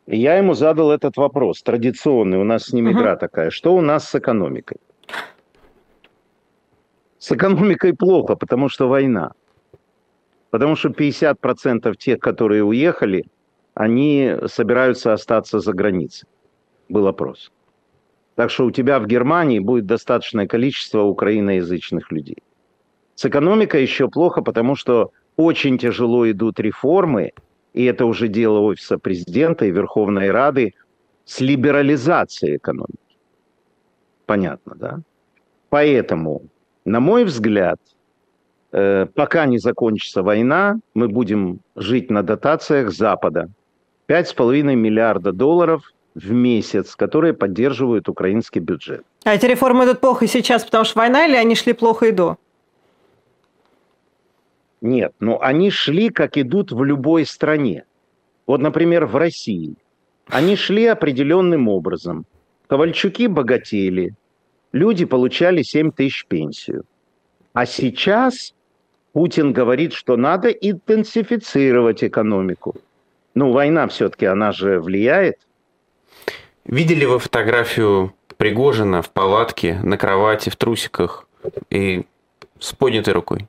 И 0.08 0.18
я 0.18 0.36
ему 0.38 0.54
задал 0.54 0.92
этот 0.92 1.18
вопрос, 1.18 1.62
традиционный, 1.62 2.38
у 2.38 2.44
нас 2.44 2.66
с 2.66 2.74
ним 2.74 2.88
uh-huh. 2.88 2.94
игра 2.94 3.16
такая. 3.16 3.50
Что 3.50 3.76
у 3.76 3.82
нас 3.82 4.10
с 4.10 4.16
экономикой? 4.16 4.78
С 7.20 7.32
экономикой 7.32 7.94
плохо, 7.94 8.36
потому 8.36 8.68
что 8.68 8.88
война. 8.88 9.32
Потому 10.50 10.76
что 10.76 10.90
50% 10.90 11.96
тех, 11.96 12.20
которые 12.20 12.64
уехали– 12.64 13.26
они 13.74 14.36
собираются 14.48 15.14
остаться 15.14 15.60
за 15.60 15.74
границей. 15.74 16.28
Был 16.90 17.08
опрос. 17.08 17.52
Так 18.36 18.50
что 18.50 18.66
у 18.66 18.72
тебя 18.72 19.00
в 19.00 19.08
Германии 19.08 19.60
будет 19.60 19.86
достаточное 19.86 20.48
количество 20.48 21.04
украиноязычных 21.04 22.12
людей. 22.12 22.38
С 23.16 23.26
экономикой 23.26 23.82
еще 23.82 24.10
плохо, 24.10 24.42
потому 24.42 24.76
что 24.76 25.12
очень 25.38 25.78
тяжело 25.78 26.30
идут 26.30 26.60
реформы, 26.60 27.32
и 27.74 27.86
это 27.86 28.06
уже 28.06 28.28
дело 28.28 28.60
Офиса 28.60 28.98
президента 28.98 29.65
и 29.65 29.72
Верховной 29.72 30.32
Рады, 30.32 30.74
с 31.26 31.39
либерализацией 31.39 32.58
экономики. 32.58 32.98
Понятно, 34.26 34.76
да? 34.76 35.00
Поэтому, 35.70 36.41
на 36.86 37.00
мой 37.00 37.24
взгляд, 37.24 37.80
э, 38.74 39.06
пока 39.15 39.46
не 39.46 39.58
закончится 39.58 40.24
война, 40.24 40.80
мы 40.94 41.08
будем 41.08 41.60
жить 41.76 42.12
на 42.12 42.24
дотациях 42.24 42.91
Запада, 42.91 43.50
5,5 44.08 44.76
миллиарда 44.76 45.32
долларов 45.32 45.84
в 46.15 46.32
месяц, 46.32 46.96
которые 46.96 47.34
поддерживают 47.34 48.10
украинский 48.10 48.60
бюджет. 48.60 49.04
А 49.24 49.34
эти 49.34 49.46
реформы 49.46 49.86
идут 49.86 50.02
плохо 50.02 50.28
сейчас, 50.28 50.65
потому 50.65 50.84
что 50.84 51.00
война, 51.00 51.26
или 51.26 51.36
они 51.36 51.56
шли 51.56 51.74
плохо 51.74 52.08
и 52.08 52.12
до? 52.12 52.38
Нет, 54.82 55.13
но 55.20 55.41
они 55.41 55.70
шли, 55.70 56.10
как 56.10 56.38
идут 56.38 56.72
в 56.72 56.84
любой 56.84 57.26
стране. 57.26 57.86
Вот, 58.48 58.62
например, 58.62 59.06
в 59.06 59.15
России. 59.15 59.76
Они 60.28 60.56
шли 60.56 60.86
определенным 60.86 61.67
образом. 61.67 62.26
Ковальчуки 62.67 63.28
богатели, 63.28 64.15
люди 64.72 65.06
получали 65.06 65.62
7 65.62 65.91
тысяч 65.91 66.26
пенсию. 66.26 66.84
А 67.54 67.65
сейчас 67.65 68.54
Путин 69.13 69.54
говорит, 69.54 69.94
что 69.94 70.17
надо 70.17 70.50
интенсифицировать 70.50 72.04
экономику. 72.04 72.76
Ну, 73.36 73.52
война 73.52 73.88
все-таки, 73.88 74.26
она 74.26 74.52
же 74.52 74.80
влияет. 74.80 75.38
Видели 76.65 77.06
вы 77.06 77.20
фотографию 77.20 78.13
Пригожина 78.38 79.02
в 79.02 79.10
палатке, 79.10 79.80
на 79.84 79.98
кровати, 79.98 80.50
в 80.50 80.56
трусиках 80.56 81.28
и 81.70 82.06
с 82.60 82.74
поднятой 82.74 83.13
рукой? 83.13 83.48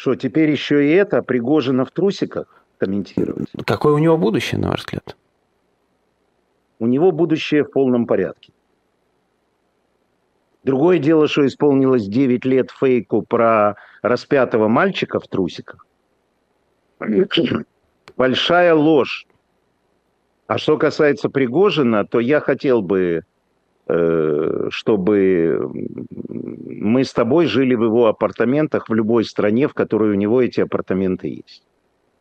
Что, 0.00 0.14
теперь 0.14 0.50
еще 0.50 0.88
и 0.88 0.92
это, 0.92 1.22
Пригожина 1.22 1.84
в 1.84 1.90
трусиках 1.90 2.64
комментировать? 2.78 3.48
Какое 3.66 3.92
у 3.92 3.98
него 3.98 4.16
будущее, 4.16 4.58
на 4.58 4.70
ваш 4.70 4.80
взгляд? 4.80 5.14
У 6.78 6.86
него 6.86 7.12
будущее 7.12 7.64
в 7.64 7.70
полном 7.70 8.06
порядке. 8.06 8.50
Другое 10.64 10.98
дело, 11.00 11.28
что 11.28 11.46
исполнилось 11.46 12.06
9 12.06 12.46
лет 12.46 12.70
фейку 12.70 13.20
про 13.20 13.76
распятого 14.00 14.68
мальчика 14.68 15.20
в 15.20 15.28
трусиках 15.28 15.86
большая 18.16 18.74
ложь. 18.74 19.26
А 20.46 20.56
что 20.56 20.78
касается 20.78 21.28
Пригожина, 21.28 22.06
то 22.06 22.20
я 22.20 22.40
хотел 22.40 22.80
бы, 22.80 23.24
чтобы 24.70 25.70
мы 26.66 27.04
с 27.04 27.12
тобой 27.12 27.46
жили 27.46 27.74
в 27.74 27.84
его 27.84 28.06
апартаментах 28.06 28.88
в 28.88 28.94
любой 28.94 29.24
стране, 29.24 29.68
в 29.68 29.74
которой 29.74 30.10
у 30.10 30.14
него 30.14 30.40
эти 30.40 30.60
апартаменты 30.60 31.28
есть. 31.28 31.62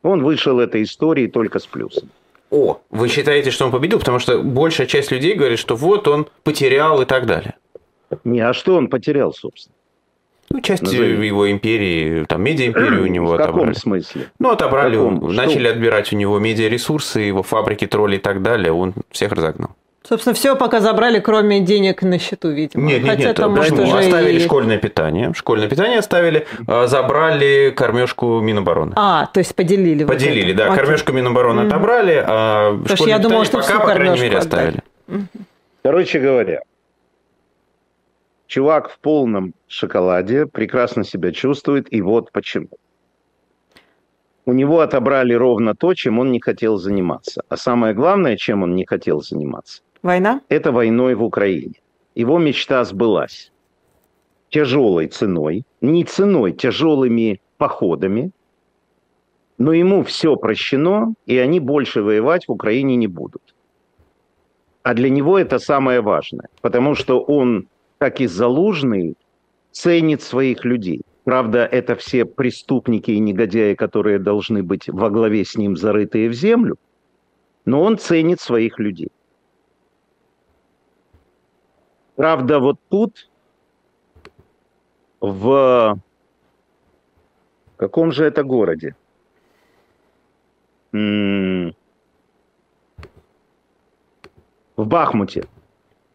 Он 0.02 0.24
вышел 0.24 0.60
этой 0.60 0.84
истории 0.84 1.28
только 1.28 1.60
с 1.60 1.66
плюсом. 1.66 2.10
О, 2.52 2.80
вы 2.90 3.10
считаете, 3.10 3.52
что 3.52 3.66
он 3.66 3.72
победил? 3.72 4.00
Потому 4.00 4.20
что 4.20 4.42
большая 4.42 4.88
часть 4.88 5.12
людей 5.12 5.36
говорит, 5.36 5.60
что 5.60 5.76
вот 5.76 6.08
он 6.08 6.28
потерял 6.44 7.02
и 7.02 7.06
так 7.06 7.26
далее. 7.26 7.56
Не, 8.24 8.40
а 8.40 8.54
что 8.54 8.76
он 8.76 8.88
потерял, 8.88 9.34
собственно? 9.34 9.76
Ну, 10.52 10.62
часть 10.62 10.82
Назови. 10.82 11.28
его 11.28 11.52
империи, 11.52 12.26
там, 12.26 12.42
медиа-империю 12.42 13.04
у 13.04 13.08
него 13.08 13.28
в 13.28 13.34
отобрали. 13.34 13.52
В 13.52 13.60
каком 13.60 13.76
смысле? 13.76 14.32
Ну, 14.40 14.50
отобрали, 14.50 14.98
начали 14.98 15.66
Что? 15.66 15.74
отбирать 15.74 16.12
у 16.12 16.16
него 16.16 16.40
медиаресурсы, 16.40 17.20
его 17.20 17.44
фабрики, 17.44 17.86
тролли 17.86 18.16
и 18.16 18.20
так 18.20 18.42
далее, 18.42 18.74
он 18.74 18.96
всех 19.12 19.32
разогнал. 19.32 19.76
Собственно, 20.10 20.34
все 20.34 20.56
пока 20.56 20.80
забрали, 20.80 21.20
кроме 21.20 21.60
денег 21.60 22.02
на 22.02 22.18
счету, 22.18 22.50
видимо. 22.50 22.88
Нет, 22.88 23.04
нет, 23.04 23.12
Хотя 23.12 23.28
нет. 23.28 23.38
Там, 23.38 23.54
может, 23.54 23.74
уже 23.74 24.00
оставили 24.00 24.40
и... 24.40 24.44
школьное 24.44 24.80
питание. 24.80 25.32
Школьное 25.36 25.70
питание 25.70 26.00
оставили, 26.00 26.48
а, 26.66 26.88
забрали 26.88 27.70
кормежку 27.70 28.40
Минобороны. 28.40 28.94
А, 28.96 29.28
то 29.28 29.40
есть 29.40 29.54
поделили. 29.54 30.06
Поделили, 30.06 30.52
вот 30.52 30.58
да. 30.58 30.66
Окей. 30.66 30.78
Кормежку 30.78 31.12
Минобороны 31.12 31.62
mm-hmm. 31.62 31.68
отобрали, 31.68 32.24
а 32.26 32.72
Потому 32.72 32.96
школьное 32.96 33.18
я 33.18 33.20
думала, 33.22 33.46
что 33.46 33.58
пока, 33.60 33.80
по 33.80 33.94
крайней 33.94 34.20
мере, 34.20 34.38
оставили. 34.40 34.80
Короче 35.84 36.20
говоря, 36.20 36.62
чувак 38.48 38.90
в 38.90 38.98
полном 38.98 39.54
шоколаде, 39.68 40.48
прекрасно 40.48 41.04
себя 41.04 41.32
чувствует, 41.32 41.86
и 41.94 42.02
вот 42.02 42.32
почему. 42.32 42.70
У 44.46 44.54
него 44.54 44.80
отобрали 44.80 45.36
ровно 45.36 45.76
то, 45.76 45.94
чем 45.94 46.18
он 46.18 46.32
не 46.32 46.40
хотел 46.40 46.78
заниматься. 46.78 47.44
А 47.48 47.58
самое 47.58 47.94
главное, 47.94 48.36
чем 48.38 48.64
он 48.64 48.76
не 48.76 48.86
хотел 48.86 49.22
заниматься, 49.22 49.84
Война? 50.02 50.42
Это 50.50 50.72
войной 50.72 51.16
в 51.16 51.24
Украине. 51.24 51.74
Его 52.16 52.38
мечта 52.38 52.84
сбылась. 52.86 53.52
Тяжелой 54.50 55.08
ценой, 55.08 55.64
не 55.82 56.04
ценой, 56.04 56.54
тяжелыми 56.54 57.40
походами, 57.58 58.32
но 59.58 59.74
ему 59.74 60.04
все 60.04 60.36
прощено, 60.38 61.14
и 61.26 61.38
они 61.38 61.60
больше 61.60 62.02
воевать 62.02 62.48
в 62.48 62.52
Украине 62.52 62.96
не 62.96 63.08
будут. 63.08 63.54
А 64.82 64.94
для 64.94 65.10
него 65.10 65.38
это 65.38 65.60
самое 65.60 66.02
важное, 66.02 66.48
потому 66.62 66.96
что 66.96 67.20
он, 67.20 67.68
как 68.00 68.22
и 68.22 68.28
Залужный, 68.28 69.16
ценит 69.72 70.24
своих 70.24 70.66
людей. 70.66 71.02
Правда, 71.26 71.66
это 71.66 71.96
все 71.96 72.26
преступники 72.26 73.12
и 73.12 73.20
негодяи, 73.20 73.76
которые 73.76 74.18
должны 74.18 74.64
быть 74.64 74.88
во 74.88 75.10
главе 75.10 75.46
с 75.46 75.56
ним 75.56 75.76
зарытые 75.78 76.30
в 76.30 76.34
землю, 76.34 76.78
но 77.66 77.84
он 77.84 77.98
ценит 77.98 78.40
своих 78.40 78.80
людей. 78.80 79.12
Правда, 82.20 82.60
вот 82.60 82.78
тут, 82.90 83.30
в 85.22 85.98
каком 87.78 88.12
же 88.12 88.26
это 88.26 88.44
городе? 88.44 88.94
В 90.92 91.72
Бахмуте. 94.76 95.46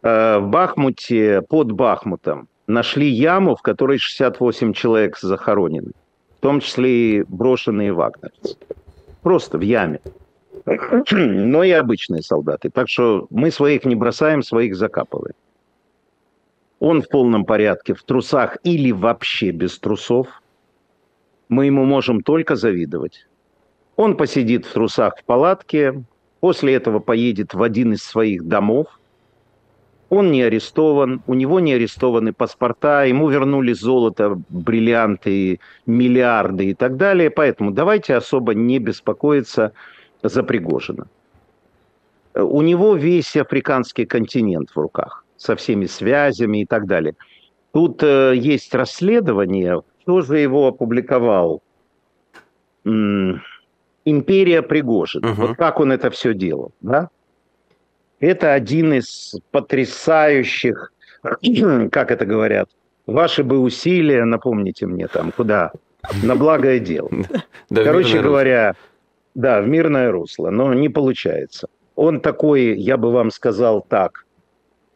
Э, 0.02 0.40
в 0.40 0.48
Бахмуте, 0.50 1.40
под 1.40 1.72
Бахмутом, 1.72 2.48
нашли 2.66 3.08
яму, 3.08 3.56
в 3.56 3.62
которой 3.62 3.96
68 3.96 4.74
человек 4.74 5.16
захоронены. 5.16 5.92
В 6.36 6.40
том 6.42 6.60
числе 6.60 6.90
и 6.90 7.22
брошенные 7.22 7.94
вагнерцы. 7.94 8.58
Просто 9.22 9.56
в 9.56 9.62
яме. 9.62 10.00
Но 11.10 11.64
и 11.64 11.70
обычные 11.70 12.20
солдаты. 12.20 12.68
Так 12.68 12.90
что 12.90 13.26
мы 13.30 13.50
своих 13.50 13.86
не 13.86 13.94
бросаем, 13.94 14.42
своих 14.42 14.76
закапываем. 14.76 15.34
Он 16.80 17.02
в 17.02 17.08
полном 17.08 17.44
порядке, 17.44 17.94
в 17.94 18.02
трусах 18.02 18.58
или 18.64 18.90
вообще 18.90 19.50
без 19.50 19.78
трусов. 19.78 20.42
Мы 21.48 21.66
ему 21.66 21.84
можем 21.84 22.22
только 22.22 22.56
завидовать. 22.56 23.26
Он 23.96 24.16
посидит 24.16 24.66
в 24.66 24.72
трусах 24.72 25.18
в 25.18 25.24
палатке, 25.24 26.02
после 26.40 26.74
этого 26.74 26.98
поедет 26.98 27.54
в 27.54 27.62
один 27.62 27.92
из 27.92 28.02
своих 28.02 28.46
домов. 28.46 28.86
Он 30.10 30.30
не 30.32 30.42
арестован, 30.42 31.22
у 31.26 31.34
него 31.34 31.60
не 31.60 31.74
арестованы 31.74 32.32
паспорта, 32.32 33.04
ему 33.04 33.28
вернули 33.28 33.72
золото, 33.72 34.40
бриллианты, 34.48 35.60
миллиарды 35.86 36.66
и 36.66 36.74
так 36.74 36.96
далее. 36.96 37.30
Поэтому 37.30 37.70
давайте 37.70 38.14
особо 38.14 38.54
не 38.54 38.78
беспокоиться 38.78 39.72
за 40.22 40.42
Пригожина. 40.42 41.06
У 42.34 42.62
него 42.62 42.94
весь 42.96 43.36
африканский 43.36 44.06
континент 44.06 44.70
в 44.70 44.76
руках 44.76 45.23
со 45.44 45.56
всеми 45.56 45.86
связями 45.86 46.62
и 46.62 46.66
так 46.66 46.86
далее. 46.86 47.14
Тут 47.72 48.02
э, 48.02 48.34
есть 48.34 48.74
расследование, 48.74 49.82
кто 50.00 50.22
же 50.22 50.38
его 50.38 50.66
опубликовал? 50.68 51.62
М-м, 52.84 53.42
Империя 54.06 54.62
Пригожин. 54.62 55.24
Угу. 55.24 55.34
Вот 55.34 55.56
как 55.56 55.80
он 55.80 55.92
это 55.92 56.10
все 56.10 56.34
делал, 56.34 56.72
да? 56.80 57.10
Это 58.20 58.54
один 58.54 58.94
из 58.94 59.34
потрясающих, 59.50 60.92
как 61.90 62.10
это 62.10 62.24
говорят, 62.24 62.70
ваши 63.06 63.42
бы 63.44 63.58
усилия, 63.58 64.24
напомните 64.24 64.86
мне 64.86 65.08
там, 65.08 65.30
куда? 65.30 65.72
На 66.22 66.36
благое 66.36 66.80
дело. 66.80 67.10
Короче 67.74 68.20
говоря, 68.20 68.74
да, 69.34 69.60
в 69.60 69.68
мирное 69.68 70.10
русло, 70.10 70.50
но 70.50 70.72
не 70.72 70.88
получается. 70.88 71.68
Он 71.96 72.20
такой, 72.20 72.78
я 72.78 72.96
бы 72.96 73.10
вам 73.10 73.30
сказал 73.30 73.84
так, 73.86 74.23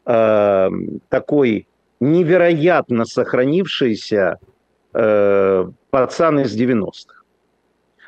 э, 0.09 0.71
такой 1.09 1.66
невероятно 2.01 3.05
сохранившийся 3.05 4.38
э, 4.94 5.68
пацан 5.90 6.40
из 6.40 6.57
90-х. 6.57 7.23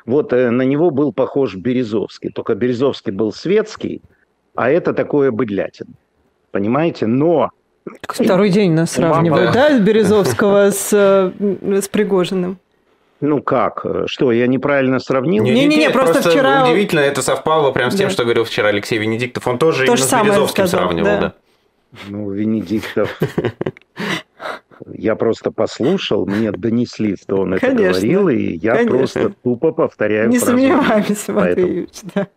Вот 0.05 0.33
э, 0.33 0.49
на 0.49 0.63
него 0.63 0.89
был 0.89 1.13
похож 1.13 1.55
Березовский, 1.55 2.31
только 2.31 2.55
Березовский 2.55 3.11
был 3.11 3.31
светский, 3.31 4.01
а 4.55 4.69
это 4.69 4.93
такое 4.93 5.31
быдлятин. 5.31 5.87
Понимаете? 6.51 7.05
Но... 7.05 7.51
Второй 8.07 8.49
день 8.49 8.73
нас 8.73 8.91
сравнивают, 8.91 9.53
да, 9.53 9.77
Березовского 9.79 10.71
с, 10.71 10.89
э, 10.91 11.31
с 11.81 11.87
Пригожиным? 11.87 12.57
Ну 13.21 13.43
как? 13.43 13.85
Что, 14.07 14.31
я 14.31 14.47
неправильно 14.47 14.97
сравнил? 14.97 15.43
Не-не-не, 15.43 15.91
просто, 15.91 16.13
просто 16.13 16.31
вчера... 16.31 16.63
Удивительно, 16.63 17.01
это 17.01 17.21
совпало 17.21 17.71
прям 17.71 17.91
с 17.91 17.95
тем, 17.95 18.07
да. 18.07 18.13
что 18.13 18.23
говорил 18.23 18.45
вчера 18.45 18.69
Алексей 18.69 18.97
Венедиктов. 18.97 19.45
Он 19.47 19.59
тоже 19.59 19.85
То 19.85 19.93
именно 19.93 19.97
с 19.97 20.11
Березовским 20.11 20.65
сказал, 20.65 20.87
сравнивал, 20.87 21.05
да. 21.05 21.19
да. 21.19 21.33
Ну, 22.07 22.31
Венедиктов... 22.31 23.19
Я 24.93 25.15
просто 25.15 25.51
послушал, 25.51 26.25
мне 26.25 26.51
донесли, 26.51 27.15
что 27.15 27.37
он 27.41 27.53
это 27.53 27.67
конечно, 27.67 27.91
говорил, 27.91 28.29
и 28.29 28.55
я 28.55 28.73
конечно. 28.73 28.97
просто 28.97 29.29
тупо 29.43 29.71
повторяю 29.71 30.29
Не 30.29 30.39
фразу. 30.39 30.53
сомневаемся, 30.53 31.33
Матвеевич, 31.33 31.99
да. 32.15 32.27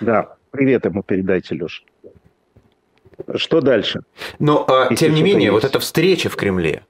Да, 0.00 0.36
привет 0.52 0.84
ему 0.84 1.02
передайте, 1.02 1.56
Леша. 1.56 1.82
Что 3.34 3.60
дальше? 3.60 4.02
Но, 4.38 4.64
а, 4.68 4.94
тем 4.94 5.14
не 5.14 5.22
менее, 5.22 5.46
есть. 5.46 5.52
вот 5.52 5.64
эта 5.64 5.80
встреча 5.80 6.28
в 6.28 6.36
Кремле, 6.36 6.84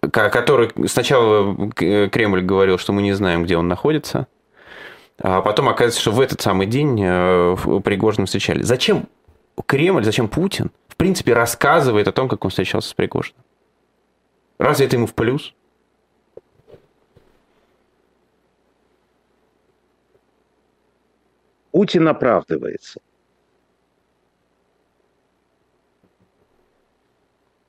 который 0.00 0.70
сначала 0.88 1.70
Кремль 1.72 2.42
говорил, 2.42 2.78
что 2.78 2.92
мы 2.92 3.02
не 3.02 3.12
знаем, 3.12 3.44
где 3.44 3.56
он 3.56 3.68
находится, 3.68 4.26
а 5.22 5.42
потом 5.42 5.68
оказывается, 5.68 6.00
что 6.00 6.12
в 6.12 6.20
этот 6.20 6.40
самый 6.40 6.66
день 6.66 6.98
э, 7.02 7.56
Пригожин 7.84 8.24
встречали. 8.24 8.62
Зачем 8.62 9.06
Кремль, 9.66 10.02
зачем 10.02 10.28
Путин, 10.28 10.70
в 10.88 10.96
принципе, 10.96 11.34
рассказывает 11.34 12.08
о 12.08 12.12
том, 12.12 12.26
как 12.26 12.42
он 12.42 12.50
встречался 12.50 12.88
с 12.88 12.94
Пригожиным? 12.94 13.42
Разве 14.58 14.86
это 14.86 14.96
ему 14.96 15.06
в 15.06 15.14
плюс? 15.14 15.54
Путин 21.70 22.08
оправдывается. 22.08 23.00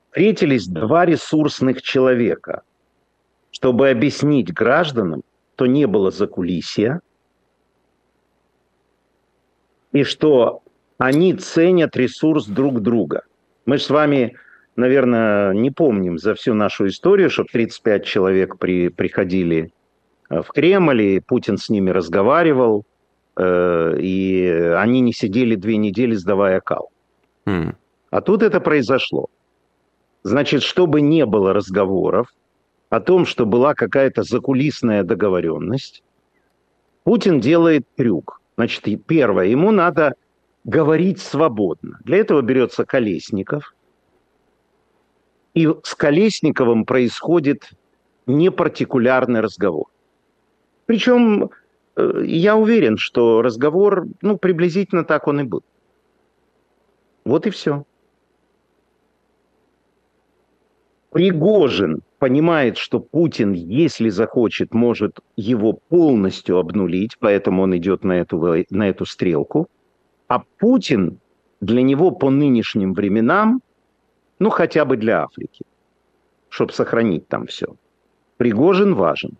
Встретились 0.08 0.66
два 0.66 1.04
ресурсных 1.04 1.82
человека, 1.82 2.62
чтобы 3.50 3.90
объяснить 3.90 4.52
гражданам, 4.52 5.22
что 5.54 5.66
не 5.66 5.86
было 5.86 6.10
закулисья– 6.10 7.02
и 9.92 10.04
что 10.04 10.62
они 10.98 11.34
ценят 11.34 11.96
ресурс 11.96 12.46
друг 12.46 12.80
друга. 12.80 13.22
Мы 13.66 13.78
же 13.78 13.84
с 13.84 13.90
вами, 13.90 14.36
наверное, 14.76 15.52
не 15.52 15.70
помним 15.70 16.18
за 16.18 16.34
всю 16.34 16.54
нашу 16.54 16.88
историю, 16.88 17.30
что 17.30 17.44
35 17.44 18.04
человек 18.04 18.58
при, 18.58 18.88
приходили 18.88 19.72
э, 20.30 20.42
в 20.42 20.48
Кремль, 20.48 21.02
и 21.02 21.20
Путин 21.20 21.58
с 21.58 21.68
ними 21.68 21.90
разговаривал, 21.90 22.84
э, 23.36 23.96
и 23.98 24.46
они 24.76 25.00
не 25.00 25.12
сидели 25.12 25.54
две 25.54 25.76
недели, 25.76 26.14
сдавая 26.14 26.60
кал. 26.60 26.90
Mm. 27.46 27.74
А 28.10 28.20
тут 28.20 28.42
это 28.42 28.60
произошло. 28.60 29.28
Значит, 30.22 30.62
чтобы 30.62 31.00
не 31.00 31.26
было 31.26 31.52
разговоров 31.52 32.28
о 32.90 33.00
том, 33.00 33.26
что 33.26 33.44
была 33.46 33.74
какая-то 33.74 34.22
закулисная 34.22 35.02
договоренность, 35.02 36.02
Путин 37.04 37.40
делает 37.40 37.84
трюк– 37.96 38.40
Значит, 38.56 38.84
первое, 39.06 39.46
ему 39.46 39.70
надо 39.70 40.14
говорить 40.64 41.20
свободно. 41.20 41.98
Для 42.04 42.18
этого 42.18 42.42
берется 42.42 42.84
Колесников, 42.84 43.74
и 45.54 45.68
с 45.82 45.94
Колесниковым 45.94 46.84
происходит 46.84 47.70
непартикулярный 48.26 49.40
разговор. 49.40 49.86
Причем 50.86 51.50
э, 51.96 52.22
я 52.24 52.56
уверен, 52.56 52.96
что 52.96 53.42
разговор, 53.42 54.06
ну, 54.22 54.38
приблизительно 54.38 55.04
так 55.04 55.26
он 55.28 55.40
и 55.40 55.44
был. 55.44 55.62
Вот 57.24 57.46
и 57.46 57.50
все. 57.50 57.84
Пригожин 61.10 62.02
понимает, 62.22 62.78
что 62.78 63.00
Путин, 63.00 63.52
если 63.52 64.08
захочет, 64.08 64.74
может 64.74 65.18
его 65.36 65.72
полностью 65.72 66.58
обнулить, 66.58 67.16
поэтому 67.18 67.62
он 67.62 67.76
идет 67.76 68.04
на 68.04 68.12
эту, 68.12 68.64
на 68.70 68.88
эту 68.88 69.06
стрелку. 69.06 69.66
А 70.28 70.38
Путин 70.58 71.18
для 71.60 71.82
него 71.82 72.12
по 72.12 72.30
нынешним 72.30 72.94
временам, 72.94 73.60
ну 74.38 74.50
хотя 74.50 74.84
бы 74.84 74.96
для 74.96 75.24
Африки, 75.24 75.64
чтобы 76.48 76.72
сохранить 76.72 77.26
там 77.26 77.46
все. 77.46 77.66
Пригожин 78.36 78.94
важен. 78.94 79.36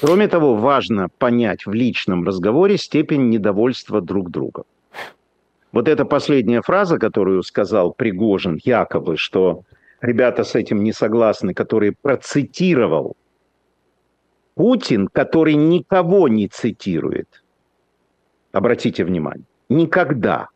Кроме 0.00 0.26
того, 0.26 0.54
важно 0.54 1.08
понять 1.18 1.66
в 1.66 1.74
личном 1.74 2.24
разговоре 2.24 2.78
степень 2.78 3.28
недовольства 3.28 4.00
друг 4.00 4.30
другом. 4.30 4.64
Вот 5.70 5.86
эта 5.86 6.06
последняя 6.06 6.62
фраза, 6.62 6.96
которую 6.96 7.42
сказал 7.42 7.92
Пригожин, 7.92 8.58
якобы, 8.64 9.18
что 9.18 9.64
ребята 10.04 10.44
с 10.44 10.54
этим 10.54 10.82
не 10.82 10.92
согласны, 10.92 11.54
который 11.54 11.92
процитировал 11.92 13.16
Путин, 14.54 15.08
который 15.08 15.54
никого 15.54 16.28
не 16.28 16.48
цитирует. 16.48 17.42
Обратите 18.52 19.04
внимание, 19.04 19.46
никогда. 19.68 20.48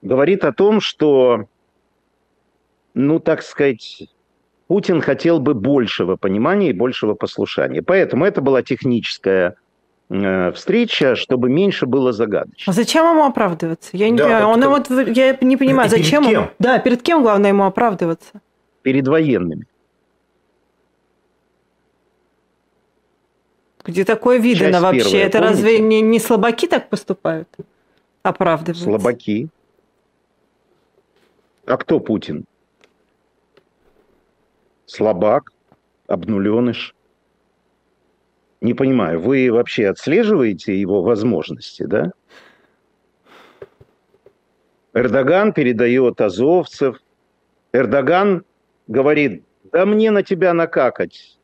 Говорит 0.00 0.44
о 0.44 0.52
том, 0.52 0.80
что, 0.80 1.46
ну, 2.94 3.20
так 3.20 3.42
сказать, 3.42 4.08
Путин 4.66 5.00
хотел 5.02 5.38
бы 5.38 5.54
большего 5.54 6.16
понимания 6.16 6.70
и 6.70 6.72
большего 6.72 7.14
послушания. 7.14 7.82
Поэтому 7.82 8.24
это 8.24 8.40
была 8.40 8.62
техническая 8.62 9.56
встреча, 10.54 11.16
чтобы 11.16 11.48
меньше 11.48 11.86
было 11.86 12.12
загадочно. 12.12 12.70
А 12.70 12.74
зачем 12.74 13.08
ему 13.08 13.24
оправдываться? 13.24 13.90
Я 13.92 14.10
не 14.10 14.18
да, 14.18 14.24
понимаю. 14.24 14.46
Он, 14.46 14.68
вот, 14.68 14.90
я 15.16 15.36
не 15.40 15.56
понимаю, 15.56 15.90
перед 15.90 16.04
зачем 16.04 16.22
кем? 16.24 16.32
ему? 16.32 16.50
Да, 16.58 16.78
перед 16.78 17.02
кем 17.02 17.22
главное 17.22 17.50
ему 17.50 17.64
оправдываться? 17.64 18.40
Перед 18.82 19.08
военными. 19.08 19.66
Где 23.84 24.04
такое 24.04 24.38
видно 24.38 24.70
Часть 24.70 24.80
вообще? 24.80 25.04
Первая, 25.04 25.26
это 25.26 25.38
помните? 25.38 25.56
разве 25.56 25.78
не, 25.80 26.00
не 26.00 26.18
слабаки 26.18 26.68
так 26.68 26.88
поступают? 26.88 27.48
Оправдываются. 28.22 28.84
Слабаки. 28.84 29.48
А 31.66 31.76
кто 31.76 31.98
Путин? 32.00 32.44
слабак, 34.92 35.52
обнуленыш. 36.06 36.94
Не 38.62 38.74
понимаю, 38.74 39.20
вы 39.20 39.50
вообще 39.50 39.88
отслеживаете 39.88 40.80
его 40.80 41.02
возможности, 41.02 41.82
да? 41.82 42.12
Эрдоган 44.94 45.52
передает 45.52 46.20
азовцев. 46.20 46.98
Эрдоган 47.72 48.44
говорит, 48.86 49.42
да 49.72 49.84
мне 49.84 50.12
на 50.12 50.22
тебя 50.22 50.54
накакать. 50.54 51.40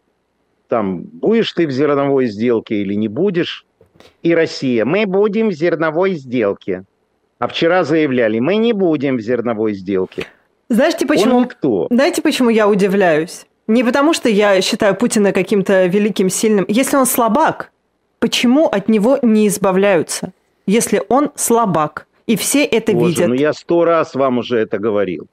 Там, 0.69 1.03
будешь 1.03 1.53
ты 1.55 1.67
в 1.67 1.73
зерновой 1.73 2.27
сделке 2.27 2.77
или 2.77 2.95
не 2.95 3.09
будешь? 3.09 3.67
И 4.23 4.33
Россия, 4.33 4.85
мы 4.85 5.05
будем 5.05 5.49
в 5.49 5.53
зерновой 5.53 6.15
сделке. 6.15 6.85
А 7.41 7.49
вчера 7.49 7.83
заявляли, 7.83 8.39
мы 8.39 8.57
не 8.57 8.73
будем 8.73 9.17
в 9.17 9.21
зерновой 9.21 9.75
сделке. 9.75 10.27
Знаете, 10.69 11.05
почему? 11.05 11.39
Он 11.39 11.43
никто. 11.45 11.89
Знаете, 11.91 12.23
почему 12.23 12.51
я 12.51 12.69
удивляюсь? 12.69 13.48
Не 13.69 13.85
потому, 13.85 14.15
что 14.15 14.29
я 14.29 14.61
считаю 14.63 14.97
Путина 14.97 15.33
каким-то 15.33 15.87
великим, 15.87 16.31
сильным. 16.31 16.65
Если 16.69 16.97
он 16.97 17.07
слабак, 17.07 17.71
почему 18.19 18.67
от 18.67 18.89
него 18.89 19.19
не 19.23 19.47
избавляются? 19.47 20.33
Если 20.67 21.03
он 21.09 21.31
слабак, 21.37 22.07
и 22.27 22.37
все 22.37 22.65
это 22.65 22.93
Боже, 22.93 23.11
видят. 23.11 23.29
Ну 23.29 23.35
я 23.35 23.53
сто 23.53 23.85
раз 23.85 24.15
вам 24.15 24.39
уже 24.39 24.59
это 24.59 24.79
говорил. 24.79 25.29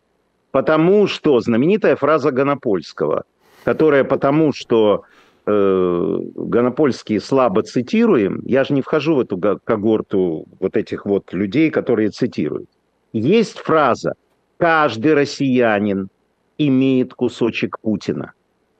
Потому 0.51 1.07
что 1.07 1.39
знаменитая 1.39 1.95
фраза 1.95 2.31
Гонопольского, 2.31 3.23
которая 3.63 4.03
потому 4.03 4.53
что 4.53 5.03
э, 5.45 6.19
Гонопольский 6.35 7.19
слабо 7.19 7.63
цитируем, 7.63 8.41
я 8.45 8.63
же 8.63 8.73
не 8.73 8.81
вхожу 8.81 9.15
в 9.15 9.19
эту 9.21 9.37
когорту 9.37 10.45
вот 10.59 10.77
этих 10.77 11.05
вот 11.05 11.33
людей, 11.33 11.69
которые 11.69 12.09
цитируют. 12.09 12.69
Есть 13.11 13.59
фраза 13.59 14.13
Каждый 14.57 15.13
россиянин 15.13 16.09
имеет 16.57 17.13
кусочек 17.13 17.79
Путина. 17.79 18.33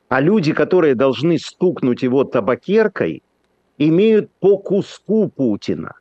А 0.08 0.22
люди, 0.22 0.54
которые 0.54 0.96
должны 0.96 1.40
стукнуть 1.40 2.04
его 2.04 2.24
табакеркой, 2.24 3.24
имеют 3.78 4.32
по 4.40 4.58
куску 4.58 5.30
Путина. 5.30 5.96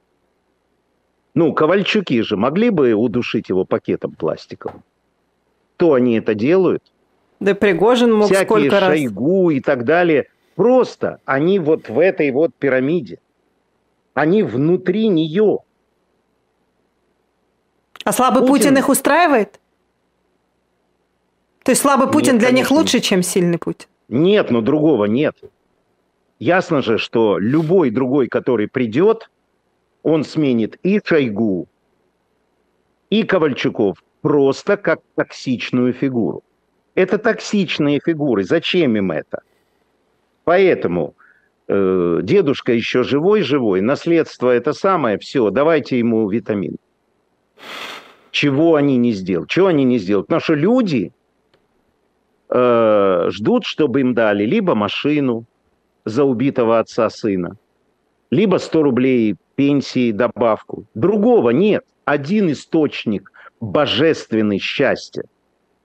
Ну, 1.34 1.52
Ковальчуки 1.52 2.20
же 2.22 2.36
могли 2.36 2.70
бы 2.70 2.92
удушить 2.92 3.48
его 3.48 3.64
пакетом 3.64 4.12
пластиковым. 4.12 4.84
То 5.76 5.94
они 5.94 6.16
это 6.16 6.34
делают. 6.34 6.82
Да 7.40 7.54
Пригожин 7.54 8.12
мог 8.12 8.26
Всякие 8.26 8.44
сколько 8.44 8.80
раз. 8.80 8.90
Шойгу 8.90 9.50
и 9.50 9.60
так 9.60 9.84
далее. 9.84 10.28
Просто 10.54 11.20
они 11.24 11.58
вот 11.58 11.88
в 11.88 11.98
этой 11.98 12.30
вот 12.30 12.54
пирамиде. 12.54 13.18
Они 14.14 14.44
внутри 14.44 15.08
нее. 15.08 15.58
А 18.04 18.12
слабый 18.12 18.42
Путин, 18.42 18.52
Путин 18.52 18.78
их 18.78 18.88
устраивает? 18.88 19.58
То 21.64 21.72
есть 21.72 21.80
слабый 21.80 22.08
Путин 22.08 22.34
нет, 22.34 22.40
для 22.40 22.50
них 22.50 22.70
лучше, 22.70 23.00
чем 23.00 23.22
сильный 23.22 23.58
Путин? 23.58 23.88
Нет, 24.08 24.50
но 24.50 24.60
другого 24.60 25.06
нет. 25.06 25.34
Ясно 26.38 26.82
же, 26.82 26.98
что 26.98 27.38
любой 27.38 27.90
другой, 27.90 28.28
который 28.28 28.68
придет, 28.68 29.30
он 30.02 30.24
сменит 30.24 30.78
и 30.82 31.00
Шойгу, 31.02 31.66
и 33.08 33.22
Ковальчуков 33.22 34.04
просто 34.20 34.76
как 34.76 35.00
токсичную 35.14 35.94
фигуру. 35.94 36.42
Это 36.94 37.16
токсичные 37.16 37.98
фигуры. 38.04 38.44
Зачем 38.44 38.96
им 38.96 39.10
это? 39.10 39.40
Поэтому 40.44 41.14
э, 41.66 42.20
дедушка 42.22 42.72
еще 42.72 43.04
живой-живой, 43.04 43.80
наследство 43.80 44.50
это 44.50 44.74
самое, 44.74 45.18
все, 45.18 45.48
давайте 45.48 45.98
ему 45.98 46.28
витамин. 46.28 46.76
Чего 48.30 48.74
они 48.74 48.98
не 48.98 49.12
сделают? 49.12 49.48
Чего 49.48 49.68
они 49.68 49.84
не 49.84 49.98
сделают? 49.98 50.26
Потому 50.26 50.42
что 50.42 50.54
люди 50.54 51.12
э, 52.54 53.26
ждут, 53.30 53.64
чтобы 53.66 54.00
им 54.00 54.14
дали 54.14 54.44
либо 54.46 54.74
машину 54.74 55.44
за 56.04 56.24
убитого 56.24 56.78
отца 56.78 57.10
сына, 57.10 57.56
либо 58.30 58.58
100 58.58 58.82
рублей 58.82 59.36
пенсии, 59.56 60.12
добавку. 60.12 60.84
Другого 60.94 61.50
нет. 61.50 61.84
Один 62.04 62.50
источник 62.52 63.32
божественный 63.60 64.58
счастья 64.58 65.24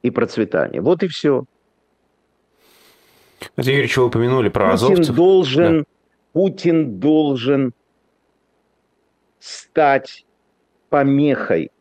и 0.04 0.12
процветания. 0.12 0.82
Вот 0.82 1.04
и 1.04 1.08
все. 1.08 1.46
Это, 3.56 3.72
Юрий, 3.72 3.90
вы 3.96 4.06
упомянули 4.06 4.50
про 4.50 4.72
Путин 4.72 4.74
азовцев. 4.74 5.16
Должен, 5.16 5.80
да. 5.80 5.86
Путин 6.34 7.00
должен 7.00 7.74
стать 9.40 10.26
помехой 10.90 11.72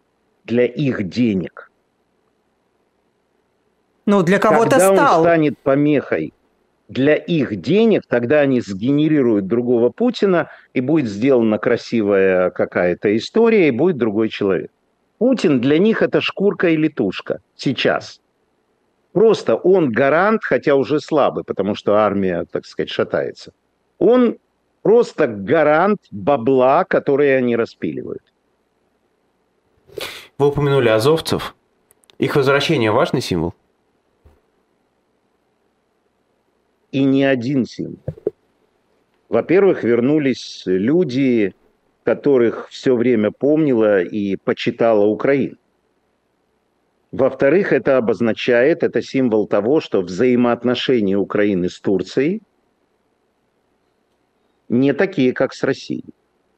для 0.45 0.65
их 0.65 1.09
денег. 1.09 1.68
Ну, 4.09 4.23
для 4.23 4.39
кого-то 4.39 4.71
Когда 4.71 4.95
стал. 4.95 5.19
он 5.19 5.25
станет 5.27 5.59
помехой 5.59 6.33
для 6.89 7.15
их 7.15 7.61
денег, 7.61 8.05
тогда 8.09 8.41
они 8.41 8.63
сгенерируют 8.63 9.47
другого 9.47 9.91
Путина, 9.91 10.49
и 10.73 10.81
будет 10.81 11.11
сделана 11.11 11.59
красивая 11.59 12.49
какая-то 12.49 13.15
история, 13.15 13.69
и 13.69 13.71
будет 13.71 13.99
другой 13.99 14.31
человек. 14.31 14.71
Путин 15.19 15.61
для 15.61 15.79
них 15.79 16.01
это 16.01 16.23
шкурка 16.23 16.71
и 16.71 16.77
летушка 16.77 17.43
сейчас. 17.55 18.23
Просто 19.13 19.57
он 19.57 19.93
гарант, 19.93 20.43
хотя 20.43 20.75
уже 20.75 21.01
слабый, 21.01 21.45
потому 21.45 21.75
что 21.75 21.97
армия, 21.97 22.47
так 22.51 22.65
сказать, 22.65 22.89
шатается. 22.89 23.53
Он 23.99 24.39
просто 24.81 25.27
гарант 25.27 26.01
бабла, 26.11 26.85
который 26.85 27.37
они 27.37 27.57
распиливают. 27.57 28.23
Вы 30.39 30.47
упомянули 30.47 30.89
азовцев. 30.89 31.55
Их 32.17 32.37
возвращение 32.37 32.91
важный 32.91 33.21
символ? 33.21 33.53
И 36.93 37.05
не 37.05 37.25
один 37.25 37.65
символ. 37.65 37.99
Во-первых, 39.29 39.85
вернулись 39.85 40.63
люди, 40.67 41.55
которых 42.05 42.69
все 42.71 42.97
время 42.97 43.31
помнила 43.31 44.03
и 44.03 44.37
почитала 44.37 45.05
Украина. 45.05 45.57
Во-вторых, 47.13 47.73
это 47.73 47.97
обозначает, 47.97 48.83
это 48.83 49.03
символ 49.03 49.47
того, 49.47 49.81
что 49.81 50.03
взаимоотношения 50.03 51.17
Украины 51.17 51.69
с 51.69 51.81
Турцией 51.81 52.43
не 54.69 54.93
такие, 54.93 55.33
как 55.33 55.55
с 55.55 55.63
Россией. 55.63 56.05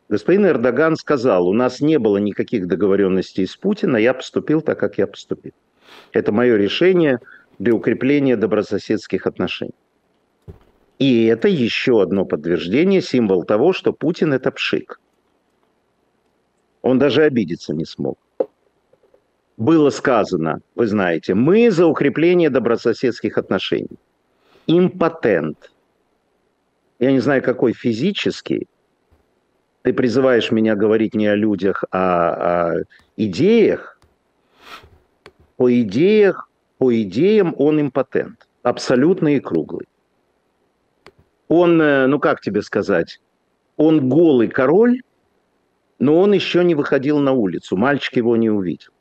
Господин 0.08 0.46
Эрдоган 0.46 0.96
сказал, 0.96 1.46
у 1.46 1.52
нас 1.52 1.80
не 1.80 1.98
было 1.98 2.16
никаких 2.18 2.66
договоренностей 2.66 3.46
с 3.46 3.56
Путиным, 3.56 3.96
я 3.96 4.12
поступил 4.12 4.60
так, 4.60 4.78
как 4.78 4.98
я 4.98 5.06
поступил. 5.06 5.52
Это 6.12 6.32
мое 6.32 6.56
решение 6.56 7.20
для 7.60 7.74
укрепления 7.74 8.36
добрососедских 8.36 9.26
отношений. 9.26 9.74
И 11.00 11.24
это 11.24 11.48
еще 11.48 12.02
одно 12.02 12.26
подтверждение, 12.26 13.00
символ 13.00 13.44
того, 13.44 13.72
что 13.72 13.94
Путин 13.94 14.34
это 14.34 14.50
пшик. 14.52 15.00
Он 16.82 16.98
даже 16.98 17.22
обидеться 17.22 17.72
не 17.72 17.86
смог. 17.86 18.18
Было 19.56 19.88
сказано, 19.88 20.60
вы 20.74 20.86
знаете, 20.86 21.34
мы 21.34 21.70
за 21.70 21.86
укрепление 21.86 22.50
добрососедских 22.50 23.38
отношений. 23.38 23.98
Импотент. 24.66 25.72
Я 26.98 27.12
не 27.12 27.20
знаю, 27.20 27.42
какой 27.42 27.72
физический, 27.72 28.68
ты 29.80 29.94
призываешь 29.94 30.50
меня 30.50 30.76
говорить 30.76 31.14
не 31.14 31.28
о 31.28 31.34
людях, 31.34 31.82
а 31.90 32.72
о 32.72 32.84
идеях, 33.16 33.98
по 35.56 35.80
идеях, 35.80 36.50
по 36.76 36.92
идеям 37.02 37.54
он 37.56 37.80
импотент, 37.80 38.46
абсолютно 38.62 39.28
и 39.36 39.40
круглый. 39.40 39.86
Он, 41.50 41.82
э, 41.82 42.06
ну 42.06 42.20
как 42.20 42.40
тебе 42.40 42.62
сказать, 42.62 43.20
он 43.76 44.08
голый 44.08 44.46
король, 44.46 45.02
но 45.98 46.20
он 46.20 46.32
еще 46.32 46.62
не 46.62 46.76
выходил 46.76 47.18
на 47.18 47.32
улицу, 47.32 47.76
мальчик 47.76 48.16
его 48.16 48.36
не 48.36 48.48
увидел. 48.48 48.92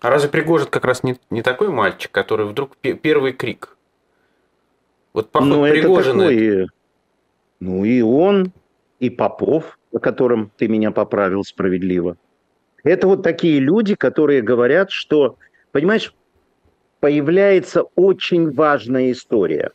А 0.00 0.10
разве 0.10 0.28
Пригожин 0.28 0.68
как 0.68 0.84
раз 0.84 1.02
не, 1.02 1.18
не 1.30 1.40
такой 1.40 1.70
мальчик, 1.70 2.12
который 2.12 2.44
вдруг 2.44 2.76
первый 2.76 3.32
крик? 3.32 3.74
Вот 5.14 5.30
поход 5.30 5.48
ну, 5.48 5.62
Пригожина... 5.62 6.22
Это 6.24 6.30
такой, 6.30 6.66
ну 7.58 7.84
и 7.86 8.02
он, 8.02 8.52
и 9.00 9.08
Попов, 9.08 9.78
о 9.94 10.00
котором 10.00 10.52
ты 10.58 10.68
меня 10.68 10.90
поправил 10.90 11.42
справедливо. 11.42 12.18
Это 12.82 13.08
вот 13.08 13.22
такие 13.22 13.60
люди, 13.60 13.94
которые 13.94 14.42
говорят, 14.42 14.90
что, 14.90 15.38
понимаешь, 15.72 16.14
появляется 17.00 17.84
очень 17.94 18.52
важная 18.52 19.10
история. 19.10 19.72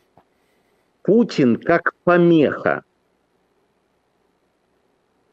Путин 1.10 1.56
как 1.56 1.92
помеха. 2.04 2.84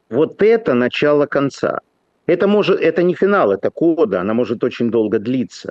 Вот 0.09 0.41
это 0.41 0.73
начало 0.73 1.27
конца. 1.27 1.81
Это, 2.25 2.47
может, 2.47 2.79
это 2.81 3.03
не 3.03 3.13
финал, 3.13 3.51
это 3.51 3.69
кода, 3.69 4.21
она 4.21 4.33
может 4.33 4.63
очень 4.63 4.89
долго 4.89 5.19
длиться. 5.19 5.69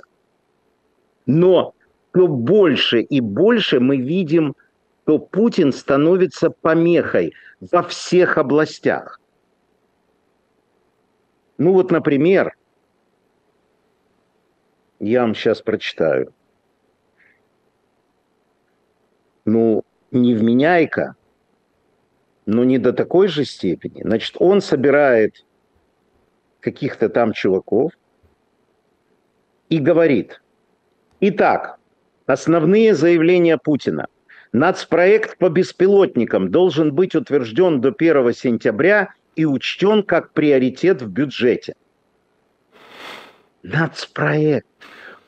Но 1.25 1.73
все 2.13 2.25
больше 2.25 3.01
и 3.01 3.19
больше 3.19 3.81
мы 3.81 3.97
видим, 3.97 4.55
что 5.03 5.19
Путин 5.19 5.73
становится 5.73 6.51
помехой 6.51 7.33
во 7.59 7.83
всех 7.83 8.37
областях. 8.37 9.19
Ну 11.57 11.73
вот, 11.73 11.91
например, 11.91 12.55
я 15.01 15.23
вам 15.23 15.35
сейчас 15.35 15.61
прочитаю. 15.61 16.33
Ну, 19.43 19.83
не 20.11 20.35
вменяйка, 20.35 21.15
но 22.45 22.63
не 22.63 22.77
до 22.77 22.93
такой 22.93 23.27
же 23.27 23.45
степени. 23.45 24.01
Значит, 24.03 24.35
он 24.39 24.61
собирает 24.61 25.45
каких-то 26.59 27.09
там 27.09 27.33
чуваков 27.33 27.91
и 29.69 29.79
говорит, 29.79 30.41
итак, 31.19 31.77
основные 32.25 32.95
заявления 32.95 33.57
Путина. 33.57 34.07
Нацпроект 34.53 35.37
по 35.37 35.49
беспилотникам 35.49 36.51
должен 36.51 36.93
быть 36.93 37.15
утвержден 37.15 37.81
до 37.81 37.89
1 37.89 38.33
сентября 38.33 39.13
и 39.35 39.45
учтен 39.45 40.03
как 40.03 40.31
приоритет 40.31 41.01
в 41.01 41.09
бюджете. 41.09 41.75
Нацпроект 43.61 44.67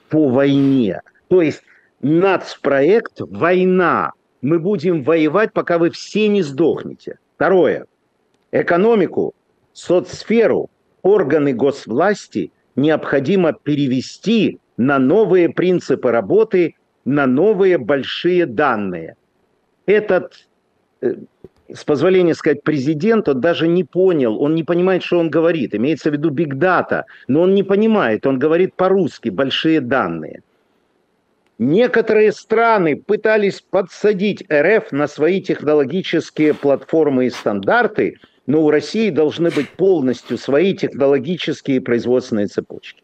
по 0.09 0.29
войне. 0.29 1.01
То 1.27 1.41
есть 1.41 1.63
нацпроект– 2.01 3.13
война. 3.19 4.13
Мы 4.41 4.59
будем 4.59 5.03
воевать, 5.03 5.53
пока 5.53 5.77
вы 5.77 5.89
все 5.89 6.27
не 6.27 6.41
сдохнете. 6.41 7.19
Второе. 7.35 7.85
Экономику, 8.51 9.33
соцсферу, 9.73 10.69
органы 11.01 11.53
госвласти 11.53 12.51
необходимо 12.75 13.53
перевести 13.53 14.59
на 14.77 14.97
новые 14.97 15.49
принципы 15.49 16.11
работы, 16.11 16.75
на 17.05 17.27
новые 17.27 17.77
большие 17.77 18.45
данные. 18.45 19.15
Этот, 19.85 20.47
э, 21.01 21.15
с 21.73 21.83
позволения 21.83 22.33
сказать, 22.33 22.63
президент, 22.63 23.27
он 23.27 23.41
даже 23.41 23.67
не 23.67 23.83
понял, 23.83 24.41
он 24.41 24.55
не 24.55 24.63
понимает, 24.63 25.03
что 25.03 25.19
он 25.19 25.29
говорит. 25.29 25.75
Имеется 25.75 26.09
в 26.09 26.13
виду 26.13 26.29
data, 26.31 27.03
но 27.27 27.41
он 27.41 27.53
не 27.53 27.63
понимает, 27.63 28.25
он 28.25 28.39
говорит 28.39 28.75
по-русски, 28.75 29.29
большие 29.29 29.81
данные. 29.81 30.41
Некоторые 31.59 32.31
страны 32.31 32.95
пытались 32.95 33.61
подсадить 33.61 34.43
РФ 34.51 34.91
на 34.91 35.07
свои 35.07 35.41
технологические 35.41 36.55
платформы 36.55 37.27
и 37.27 37.29
стандарты– 37.29 38.17
но 38.49 38.63
у 38.63 38.71
России 38.71 39.11
должны 39.11 39.51
быть 39.51 39.69
полностью 39.69 40.39
свои 40.39 40.73
технологические 40.73 41.77
и 41.77 41.81
производственные 41.81 42.47
цепочки. 42.47 43.03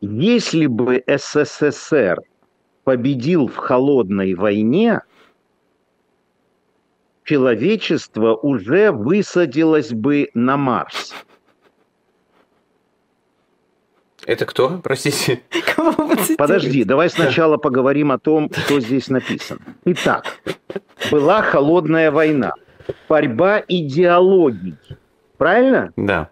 Если 0.00 0.66
бы 0.66 1.02
СССР– 1.06 2.20
победил 2.86 3.48
в 3.48 3.56
холодной 3.56 4.34
войне, 4.34 5.00
человечество 7.24 8.36
уже 8.36 8.92
высадилось 8.92 9.90
бы 9.90 10.30
на 10.34 10.56
Марс. 10.56 11.12
Это 14.24 14.46
кто, 14.46 14.78
простите? 14.84 15.42
Подожди, 16.38 16.84
давай 16.84 17.10
сначала 17.10 17.56
поговорим 17.56 18.12
о 18.12 18.20
том, 18.20 18.52
что 18.52 18.78
здесь 18.78 19.08
написано. 19.08 19.60
Итак, 19.84 20.38
была 21.10 21.42
холодная 21.42 22.12
война, 22.12 22.52
борьба 23.08 23.64
идеологий, 23.66 24.76
правильно? 25.38 25.92
Да. 25.96 26.30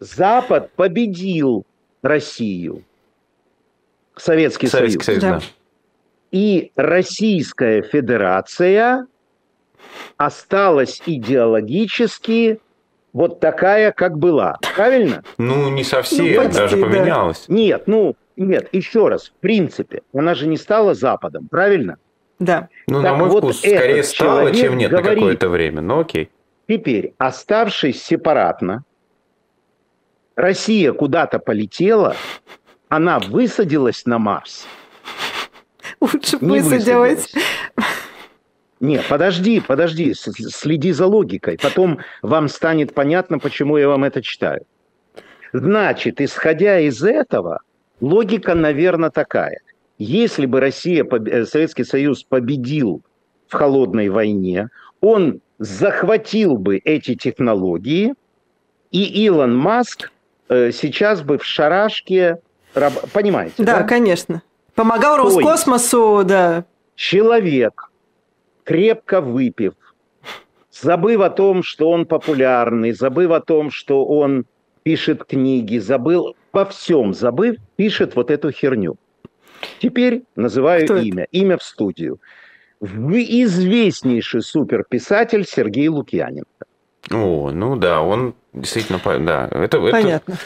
Запад 0.00 0.70
победил 0.72 1.64
Россию. 2.02 2.84
Советский, 4.16 4.66
Советский 4.66 5.04
Союз. 5.04 5.22
Союз 5.22 5.42
да. 5.42 5.48
И 6.30 6.72
Российская 6.76 7.82
Федерация 7.82 9.06
осталась 10.16 11.00
идеологически 11.06 12.60
вот 13.12 13.40
такая, 13.40 13.92
как 13.92 14.18
была. 14.18 14.58
Правильно? 14.76 15.22
Ну, 15.38 15.70
не 15.70 15.84
совсем, 15.84 16.26
ну, 16.26 16.44
почти, 16.44 16.58
даже 16.58 16.76
поменялась. 16.76 17.44
Да. 17.48 17.54
Нет, 17.54 17.82
ну, 17.86 18.16
нет, 18.36 18.68
еще 18.72 19.08
раз, 19.08 19.28
в 19.28 19.32
принципе, 19.40 20.02
она 20.12 20.34
же 20.34 20.46
не 20.46 20.56
стала 20.56 20.94
Западом, 20.94 21.48
правильно? 21.48 21.96
Да. 22.38 22.68
Ну, 22.86 23.02
так 23.02 23.12
на 23.12 23.16
мой 23.16 23.28
вот 23.30 23.44
вкус, 23.44 23.58
скорее 23.58 24.02
стала, 24.02 24.54
чем 24.54 24.76
нет 24.76 24.90
говорит, 24.90 25.08
на 25.08 25.14
какое-то 25.14 25.48
время, 25.48 25.80
но 25.80 26.00
окей. 26.00 26.30
Теперь, 26.68 27.14
оставшись 27.18 28.02
сепаратно, 28.02 28.84
Россия 30.38 30.92
куда-то 30.92 31.40
полетела, 31.40 32.14
она 32.88 33.18
высадилась 33.18 34.06
на 34.06 34.20
Марс. 34.20 34.68
Лучше 36.00 36.38
не 36.40 36.60
высадилась. 36.60 37.34
Нет, 38.78 39.04
подожди, 39.08 39.58
подожди, 39.58 40.14
следи 40.14 40.92
за 40.92 41.06
логикой. 41.06 41.58
Потом 41.60 41.98
вам 42.22 42.48
станет 42.48 42.94
понятно, 42.94 43.40
почему 43.40 43.78
я 43.78 43.88
вам 43.88 44.04
это 44.04 44.22
читаю. 44.22 44.64
Значит, 45.52 46.20
исходя 46.20 46.78
из 46.78 47.02
этого, 47.02 47.62
логика, 48.00 48.54
наверное, 48.54 49.10
такая. 49.10 49.60
Если 49.98 50.46
бы 50.46 50.60
Россия, 50.60 51.04
э, 51.04 51.46
Советский 51.46 51.82
Союз 51.82 52.22
победил 52.22 53.02
в 53.48 53.54
холодной 53.54 54.08
войне, 54.08 54.68
он 55.00 55.40
захватил 55.58 56.58
бы 56.58 56.76
эти 56.76 57.16
технологии, 57.16 58.14
и 58.92 59.24
Илон 59.26 59.56
Маск 59.56 60.12
сейчас 60.48 61.22
бы 61.22 61.38
в 61.38 61.44
шарашке 61.44 62.38
Понимаете? 63.12 63.54
Да, 63.58 63.80
да, 63.80 63.82
конечно. 63.84 64.42
Помогал 64.74 65.16
То 65.16 65.22
Роскосмосу, 65.24 66.22
да. 66.24 66.64
Человек, 66.94 67.90
крепко 68.64 69.20
выпив, 69.20 69.74
забыв 70.70 71.20
о 71.20 71.30
том, 71.30 71.62
что 71.62 71.90
он 71.90 72.06
популярный, 72.06 72.92
забыв 72.92 73.30
о 73.30 73.40
том, 73.40 73.70
что 73.70 74.04
он 74.04 74.46
пишет 74.82 75.24
книги, 75.24 75.78
забыл 75.78 76.36
по 76.50 76.64
всем, 76.64 77.14
забыв, 77.14 77.56
пишет 77.76 78.16
вот 78.16 78.30
эту 78.30 78.50
херню. 78.50 78.96
Теперь 79.80 80.22
называю 80.36 80.84
Кто 80.84 80.98
имя. 80.98 81.24
Это? 81.24 81.30
Имя 81.32 81.58
в 81.58 81.62
студию. 81.62 82.20
Известнейший 82.80 84.42
суперписатель 84.42 85.44
Сергей 85.44 85.88
Лукьяненко. 85.88 86.66
О, 87.10 87.50
ну 87.50 87.76
да, 87.76 88.02
он 88.02 88.34
действительно, 88.52 89.00
да, 89.20 89.48
это, 89.50 89.80
Понятно. 89.80 90.32
Это... 90.32 90.40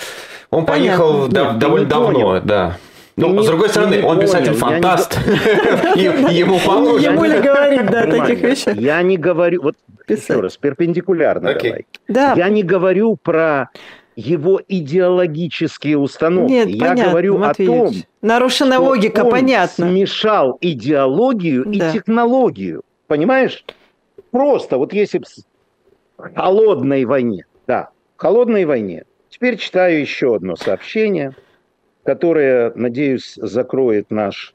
Он 0.51 0.67
Понятно. 0.67 1.05
поехал 1.05 1.29
Нет, 1.29 1.59
довольно 1.59 1.87
давно, 1.87 2.13
понял. 2.13 2.43
да. 2.45 2.77
Ну, 3.17 3.43
с 3.43 3.47
другой 3.47 3.69
стороны, 3.69 4.03
он 4.03 4.21
писатель-фантаст. 4.21 5.19
Ему 5.97 6.59
положено. 6.65 7.11
Не 7.11 7.17
будем 7.17 7.43
говорить, 7.43 7.87
да, 7.87 8.07
таких 8.07 8.41
вещах. 8.41 8.77
Я 8.77 9.03
не 9.03 9.17
говорю, 9.19 9.63
вот 9.63 9.75
еще 10.09 10.41
раз, 10.41 10.57
перпендикулярно 10.57 11.55
давай. 11.55 12.37
Я 12.37 12.49
не 12.49 12.63
говорю 12.63 13.17
про 13.17 13.71
его 14.17 14.61
идеологические 14.67 15.97
установки. 15.99 16.53
Нет, 16.53 16.69
Я 16.69 16.89
понятно, 16.89 17.11
говорю 17.11 17.39
Матвей 17.39 17.67
о 17.69 17.87
том. 17.87 17.95
Нарушена 18.21 18.75
что 18.75 18.83
логика, 18.85 19.21
он 19.25 19.31
понятно. 19.31 19.89
смешал 19.89 20.59
идеологию 20.61 21.65
Да. 21.67 21.91
и 21.91 21.93
технологию. 21.93 22.83
Понимаешь? 23.07 23.65
Просто 24.31 24.77
вот 24.77 24.93
если 24.93 25.23
холодной 26.17 27.05
войне, 27.05 27.47
да, 27.67 27.91
холодной 28.17 28.65
войне. 28.65 29.05
Теперь 29.29 29.57
читаю 29.57 30.01
еще 30.01 30.37
одно 30.37 30.57
сообщение, 30.57 31.35
которое, 32.05 32.73
надеюсь, 32.75 33.35
закроет 33.37 34.11
наш 34.11 34.55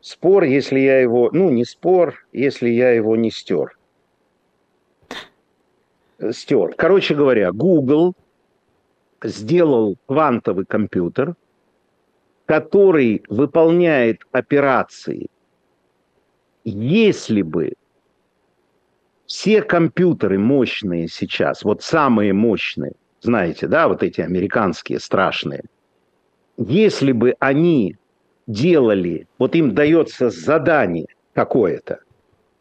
спор, 0.00 0.44
если 0.44 0.78
я 0.78 1.00
его, 1.00 1.30
ну 1.32 1.50
не 1.50 1.64
спор, 1.64 2.26
если 2.32 2.68
я 2.68 2.90
его 2.90 3.16
не 3.16 3.30
стер. 3.30 3.76
Стер. 6.30 6.74
Короче 6.76 7.14
говоря, 7.14 7.52
Google 7.52 8.14
сделал 9.22 9.96
квантовый 10.06 10.64
компьютер, 10.64 11.34
который 12.46 13.24
выполняет 13.28 14.22
операции, 14.30 15.26
если 16.64 17.42
бы 17.42 17.74
все 19.26 19.62
компьютеры 19.62 20.38
мощные 20.38 21.08
сейчас, 21.08 21.64
вот 21.64 21.82
самые 21.82 22.32
мощные, 22.32 22.92
знаете, 23.20 23.66
да, 23.66 23.88
вот 23.88 24.02
эти 24.02 24.20
американские 24.20 25.00
страшные, 25.00 25.64
если 26.56 27.12
бы 27.12 27.34
они 27.38 27.96
делали, 28.46 29.26
вот 29.38 29.54
им 29.54 29.74
дается 29.74 30.30
задание 30.30 31.08
какое-то, 31.34 32.00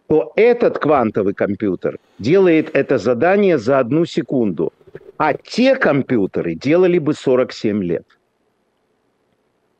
то 0.07 0.33
этот 0.35 0.79
квантовый 0.79 1.33
компьютер 1.33 1.99
делает 2.19 2.75
это 2.75 2.97
задание 2.97 3.57
за 3.57 3.79
одну 3.79 4.05
секунду, 4.05 4.73
а 5.17 5.33
те 5.33 5.75
компьютеры 5.75 6.55
делали 6.55 6.99
бы 6.99 7.13
47 7.13 7.83
лет. 7.83 8.05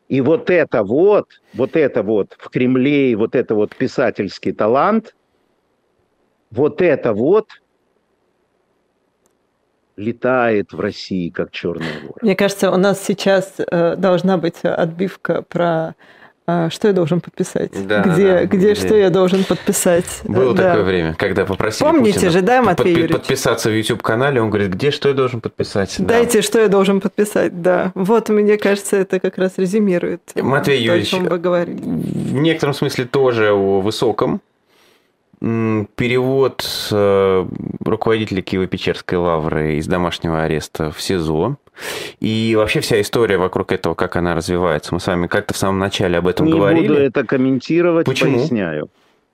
И 0.08 0.22
вот 0.22 0.50
это 0.50 0.84
вот, 0.84 1.42
вот 1.54 1.76
это 1.76 2.04
вот 2.04 2.36
в 2.38 2.50
Кремле, 2.50 3.12
и 3.12 3.16
вот 3.16 3.36
это 3.36 3.56
вот 3.56 3.76
писательский 3.76 4.54
талант, 4.54 5.16
вот 6.56 6.82
это 6.82 7.14
вот 7.14 7.48
летает 9.98 10.74
в 10.74 10.80
России, 10.80 11.30
как 11.30 11.52
черная 11.52 11.88
вора. 12.02 12.20
Мне 12.22 12.36
кажется, 12.36 12.70
у 12.72 12.78
нас 12.78 13.02
сейчас 13.02 13.54
э, 13.60 13.96
должна 13.96 14.38
быть 14.38 14.62
отбивка 14.64 15.42
про 15.42 15.96
э, 16.48 16.68
что 16.70 16.90
я 16.90 16.94
должен 16.94 17.22
подписать, 17.22 17.72
Да, 17.88 18.02
где, 18.02 18.28
да, 18.28 18.46
где, 18.46 18.58
где- 18.58 18.76
что 18.76 18.94
я 18.96 19.10
должен 19.10 19.46
подписать. 19.46 20.20
Было 20.26 20.54
Да. 20.54 20.70
такое 20.72 20.84
время, 20.84 21.14
когда 21.14 21.46
попросили 21.46 21.88
Помните 21.90 22.14
Путина 22.16 22.32
же, 22.32 22.42
да, 22.42 22.62
Матвей 22.62 22.86
подпи- 22.88 22.90
Юрьевич? 23.00 23.12
подписаться 23.14 23.70
в 23.70 23.74
YouTube-канале, 23.78 24.42
он 24.42 24.50
говорит, 24.50 24.70
где, 24.72 24.92
что 24.92 25.08
я 25.08 25.14
должен 25.16 25.40
подписать? 25.40 25.96
Да. 26.00 26.06
Дайте, 26.06 26.42
что 26.42 26.60
я 26.60 26.68
должен 26.68 27.00
подписать, 27.00 27.62
да. 27.62 27.94
Вот, 27.96 28.28
мне 28.28 28.58
кажется, 28.58 28.98
это 28.98 29.22
как 29.22 29.38
раз 29.38 29.54
резюмирует 29.58 30.22
э, 30.36 30.42
Матвей 30.44 30.78
то, 30.78 30.84
о 30.84 30.86
Юрьевич, 30.88 31.10
чем 31.10 31.24
вы 31.24 31.38
говорили. 31.38 31.80
В 31.82 32.34
некотором 32.34 32.74
смысле 32.74 33.06
тоже 33.06 33.54
о 33.54 33.80
высоком. 33.80 34.42
Перевод 35.46 36.66
э, 36.92 37.46
руководителя 37.86 38.42
Киево-Печерской 38.42 39.16
лавры 39.20 39.76
из 39.76 39.86
домашнего 39.86 40.42
ареста 40.42 40.90
в 40.90 41.00
СИЗО. 41.00 41.58
И 42.20 42.56
вообще 42.58 42.80
вся 42.80 43.00
история 43.00 43.38
вокруг 43.38 43.72
этого, 43.72 43.94
как 43.94 44.16
она 44.16 44.34
развивается. 44.34 44.96
Мы 44.96 45.00
с 45.00 45.06
вами 45.06 45.28
как-то 45.28 45.54
в 45.54 45.58
самом 45.58 45.78
начале 45.78 46.18
об 46.18 46.28
этом 46.28 46.48
Не 46.48 46.54
говорили. 46.54 46.88
буду 46.88 47.00
это 47.00 47.24
комментировать, 47.24 48.08
Почему? 48.08 48.40
поясняю. 48.40 48.90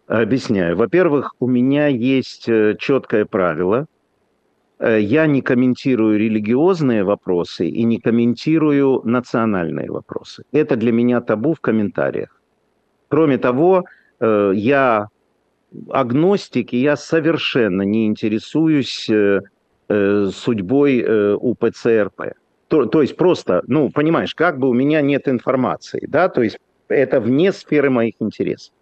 Объясняю. 0.07 0.75
Во-первых, 0.75 1.33
у 1.39 1.47
меня 1.47 1.87
есть 1.87 2.49
э, 2.49 2.75
четкое 2.77 3.23
правило. 3.23 3.85
Э, 4.79 4.99
Я 4.99 5.27
не 5.27 5.41
комментирую 5.41 6.19
религиозные 6.19 7.05
вопросы 7.05 7.69
и 7.69 7.83
не 7.83 7.99
комментирую 7.99 9.01
национальные 9.05 9.89
вопросы. 9.89 10.43
Это 10.51 10.75
для 10.75 10.91
меня 10.91 11.21
табу 11.21 11.53
в 11.53 11.61
комментариях. 11.61 12.41
Кроме 13.07 13.37
того, 13.37 13.85
я 14.19 15.07
агностик, 15.89 16.73
и 16.73 16.77
я 16.77 16.95
совершенно 16.95 17.83
не 17.83 18.07
интересуюсь 18.07 19.09
э, 19.09 19.41
э, 19.89 20.29
судьбой 20.33 20.99
э, 20.99 21.33
УПЦ 21.35 22.03
РП. 22.03 22.33
То, 22.67 22.85
то 22.85 23.01
есть 23.01 23.17
просто, 23.17 23.63
ну, 23.67 23.89
понимаешь, 23.89 24.33
как 24.33 24.57
бы 24.57 24.69
у 24.69 24.73
меня 24.73 25.01
нет 25.01 25.27
информации, 25.27 26.05
да, 26.07 26.29
то 26.29 26.41
есть 26.41 26.57
это 26.87 27.19
вне 27.19 27.51
сферы 27.51 27.89
моих 27.89 28.15
интересов. 28.19 28.73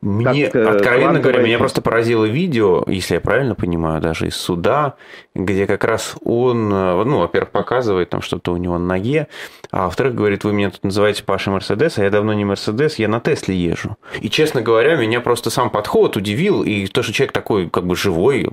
Мне, 0.00 0.46
Как, 0.46 0.56
э, 0.56 0.68
откровенно 0.68 1.20
говоря, 1.20 1.42
меня 1.42 1.58
просто 1.58 1.82
поразило 1.82 2.24
видео, 2.24 2.84
если 2.86 3.14
я 3.14 3.20
правильно 3.20 3.54
понимаю, 3.54 4.00
даже 4.00 4.28
из 4.28 4.36
суда, 4.36 4.94
где 5.34 5.66
как 5.66 5.84
раз 5.84 6.14
он, 6.22 6.72
э, 6.72 7.04
ну, 7.04 7.18
во-первых, 7.18 7.50
показывает 7.50 8.10
там 8.10 8.22
что-то 8.22 8.52
у 8.52 8.56
него 8.56 8.78
на 8.78 8.86
ноге, 8.86 9.28
а 9.70 9.84
во-вторых, 9.84 10.14
говорит, 10.14 10.44
вы 10.44 10.52
меня 10.52 10.70
тут 10.70 10.84
называете 10.84 11.24
Паша 11.24 11.50
Мерседес, 11.50 11.98
а 11.98 12.04
я 12.04 12.10
давно 12.10 12.32
не 12.32 12.44
Мерседес, 12.44 12.98
я 12.98 13.08
на 13.08 13.20
Тесле 13.20 13.56
езжу. 13.56 13.96
И, 14.20 14.30
честно 14.30 14.62
говоря, 14.62 14.96
меня 14.96 15.20
просто 15.20 15.50
сам 15.50 15.70
подход 15.70 16.16
удивил, 16.16 16.62
и 16.62 16.86
то, 16.86 17.02
что 17.02 17.12
человек 17.12 17.32
такой, 17.32 17.68
как 17.68 17.86
бы, 17.86 17.96
живой, 17.96 18.48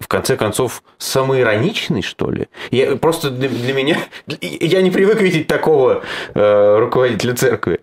в 0.00 0.08
конце 0.08 0.36
концов, 0.36 0.82
самоироничный, 0.98 2.02
что 2.02 2.30
ли? 2.30 2.48
Я, 2.70 2.96
просто 2.96 3.30
для, 3.30 3.48
для 3.48 3.74
меня... 3.74 3.98
Я 4.40 4.82
не 4.82 4.90
привык 4.90 5.20
видеть 5.20 5.46
такого 5.46 6.02
э, 6.34 6.78
руководителя 6.78 7.34
церкви. 7.34 7.80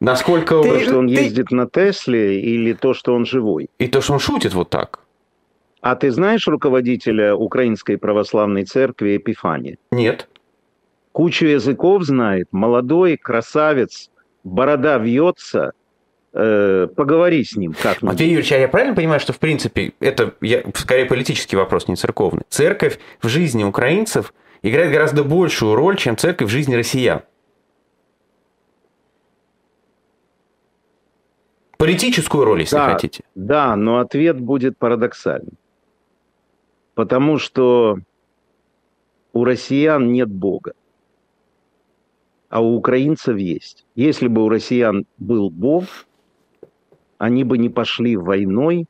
Насколько... 0.00 0.62
Ты- 0.62 0.68
То, 0.68 0.80
что 0.80 0.98
он 0.98 1.08
ты- 1.08 1.14
ездит 1.14 1.50
на 1.50 1.66
Тесле 1.66 2.40
или 2.40 2.72
то, 2.72 2.94
что 2.94 3.14
он 3.14 3.26
живой. 3.26 3.68
И 3.78 3.88
то, 3.88 4.00
что 4.00 4.12
он 4.14 4.18
шутит 4.20 4.54
вот 4.54 4.70
так. 4.70 5.00
А 5.80 5.94
ты 5.94 6.10
знаешь 6.10 6.46
руководителя 6.48 7.34
Украинской 7.34 7.96
Православной 7.96 8.64
Церкви 8.64 9.16
Эпифания? 9.16 9.78
Нет. 9.92 10.28
Кучу 11.12 11.46
языков 11.46 12.04
знает, 12.04 12.48
молодой, 12.52 13.16
красавец, 13.16 14.10
борода 14.44 14.98
вьется. 14.98 15.72
Э, 16.34 16.88
поговори 16.94 17.42
с 17.42 17.56
ним 17.56 17.74
как 17.82 18.02
Матвей 18.02 18.28
Юрьевич, 18.28 18.52
а 18.52 18.58
я 18.58 18.68
правильно 18.68 18.94
понимаю, 18.94 19.18
что, 19.18 19.32
в 19.32 19.38
принципе, 19.38 19.94
это 19.98 20.34
я, 20.42 20.62
скорее 20.74 21.06
политический 21.06 21.56
вопрос, 21.56 21.88
не 21.88 21.96
церковный. 21.96 22.42
Церковь 22.50 22.98
в 23.22 23.28
жизни 23.28 23.64
украинцев 23.64 24.34
играет 24.62 24.92
гораздо 24.92 25.24
большую 25.24 25.74
роль, 25.74 25.96
чем 25.96 26.16
церковь 26.16 26.48
в 26.48 26.50
жизни 26.50 26.74
россиян. 26.74 27.22
Политическую 31.78 32.44
роль, 32.44 32.60
если 32.60 32.76
Да. 32.76 32.92
хотите. 32.92 33.24
Да, 33.36 33.76
но 33.76 33.98
ответ 34.00 34.40
будет 34.40 34.76
парадоксальным. 34.76 35.56
Потому 36.94 37.38
что 37.38 37.98
у 39.32 39.44
россиян 39.44 40.10
нет 40.10 40.28
Бога, 40.28 40.72
а 42.48 42.60
у 42.60 42.74
украинцев 42.74 43.36
есть. 43.36 43.86
Если 43.94 44.26
бы 44.26 44.44
у 44.44 44.48
россиян 44.48 45.06
был 45.18 45.50
Бог, 45.50 45.84
они 47.18 47.44
бы 47.44 47.58
не 47.58 47.68
пошли 47.68 48.16
войной 48.16 48.86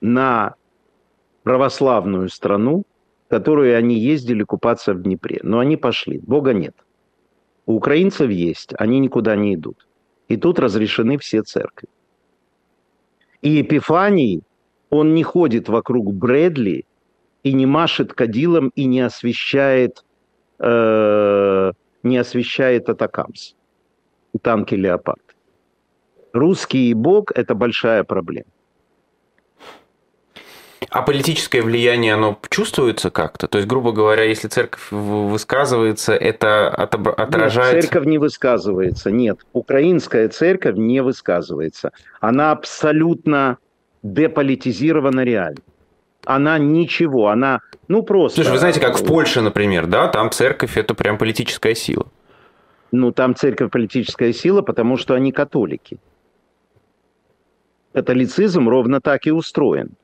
на 0.00 0.54
православную 1.42 2.28
страну, 2.28 2.84
в 3.26 3.30
которую 3.30 3.76
они 3.76 3.98
ездили 3.98 4.44
купаться 4.44 4.94
в 4.94 5.02
Днепре. 5.02 5.40
Но 5.42 5.58
они 5.58 5.76
пошли. 5.76 6.18
Бога 6.18 6.52
нет. 6.52 6.76
У 7.66 7.74
украинцев 7.74 8.30
есть, 8.30 8.72
они 8.78 9.00
никуда 9.00 9.34
не 9.34 9.54
идут. 9.54 9.86
И 10.28 10.36
тут 10.36 10.58
разрешены 10.58 11.18
все 11.18 11.42
церкви. 11.42 11.88
И 13.42 13.50
Епифаний, 13.50 14.42
он 14.90 15.14
не 15.14 15.22
ходит 15.22 15.68
вокруг 15.68 16.14
Брэдли 16.14 16.84
и 17.42 17.52
не 17.52 17.66
машет 17.66 18.14
кадилом 18.14 18.70
и 18.74 18.86
не 18.86 19.00
освещает, 19.00 20.04
э, 20.58 21.72
не 22.02 22.16
освещает 22.16 22.88
Атакамс, 22.88 23.54
танки 24.40 24.74
Леопард. 24.74 25.36
Русский 26.32 26.94
бог– 26.94 27.32
это 27.34 27.54
большая 27.54 28.02
проблема. 28.02 28.50
А 30.94 31.02
политическое 31.02 31.60
влияние, 31.60 32.14
оно 32.14 32.38
чувствуется 32.50 33.10
как-то? 33.10 33.48
То 33.48 33.58
есть, 33.58 33.66
грубо 33.66 33.90
говоря, 33.90 34.22
если 34.22 34.46
церковь 34.46 34.92
высказывается, 34.92 36.14
это 36.14 36.68
отражается... 36.68 37.74
Нет, 37.74 37.82
церковь 37.82 38.06
не 38.06 38.18
высказывается. 38.18 39.10
Нет, 39.10 39.40
украинская 39.52 40.28
церковь 40.28 40.76
не 40.76 41.02
высказывается. 41.02 41.90
Она 42.20 42.52
абсолютно 42.52 43.58
деполитизирована 44.04 45.24
реально. 45.24 45.62
Она 46.26 46.58
ничего, 46.58 47.26
она, 47.26 47.58
ну 47.88 48.04
просто... 48.04 48.36
Слушай, 48.36 48.52
вы 48.52 48.58
знаете, 48.58 48.78
как 48.78 48.96
в 48.96 49.04
Польше, 49.04 49.40
например, 49.40 49.86
да, 49.86 50.06
там 50.06 50.30
церковь 50.30 50.76
это 50.76 50.94
прям 50.94 51.18
политическая 51.18 51.74
сила. 51.74 52.06
Ну, 52.92 53.10
там 53.10 53.34
церковь 53.34 53.72
политическая 53.72 54.32
сила, 54.32 54.62
потому 54.62 54.96
что 54.96 55.14
они 55.14 55.32
католики. 55.32 55.98
Католицизм 57.92 58.68
ровно 58.68 59.00
так 59.00 59.26
и 59.26 59.32
устроен. 59.32 59.96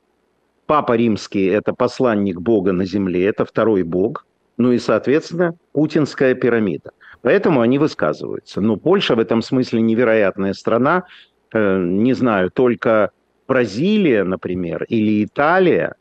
Папа 0.70 0.92
римский– 0.92 1.46
это 1.46 1.74
посланник 1.74 2.40
Бога 2.40 2.70
на 2.70 2.84
земле, 2.84 3.26
это 3.26 3.44
второй 3.44 3.82
Бог. 3.82 4.24
Ну 4.56 4.70
и, 4.70 4.78
соответственно, 4.78 5.56
путинская 5.72 6.34
пирамида. 6.34 6.92
Поэтому 7.22 7.60
они 7.60 7.80
высказываются. 7.80 8.60
Но 8.60 8.76
Польша 8.76 9.16
в 9.16 9.18
этом 9.18 9.42
смысле 9.42 9.80
невероятная 9.80 10.52
страна. 10.52 11.06
Э, 11.52 11.76
не 11.82 12.12
знаю, 12.12 12.52
только 12.52 13.10
Бразилия, 13.48 14.22
например, 14.22 14.84
или 14.84 15.24
Италия 15.24 15.96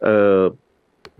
э, 0.00 0.50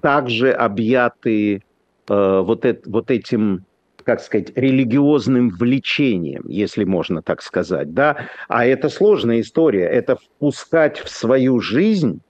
также 0.00 0.52
объяты 0.52 1.64
э, 2.08 2.42
вот, 2.46 2.64
это, 2.64 2.88
вот 2.88 3.10
этим, 3.10 3.64
как 4.04 4.20
сказать, 4.20 4.52
религиозным 4.54 5.48
влечением, 5.48 6.44
если 6.46 6.84
можно 6.84 7.22
так 7.22 7.42
сказать, 7.42 7.92
да, 7.92 8.28
а 8.46 8.64
это 8.64 8.88
сложная 8.88 9.40
история, 9.40 9.86
это 9.86 10.14
впускать 10.14 11.00
в 11.00 11.08
свою 11.08 11.58
жизнь 11.58 12.20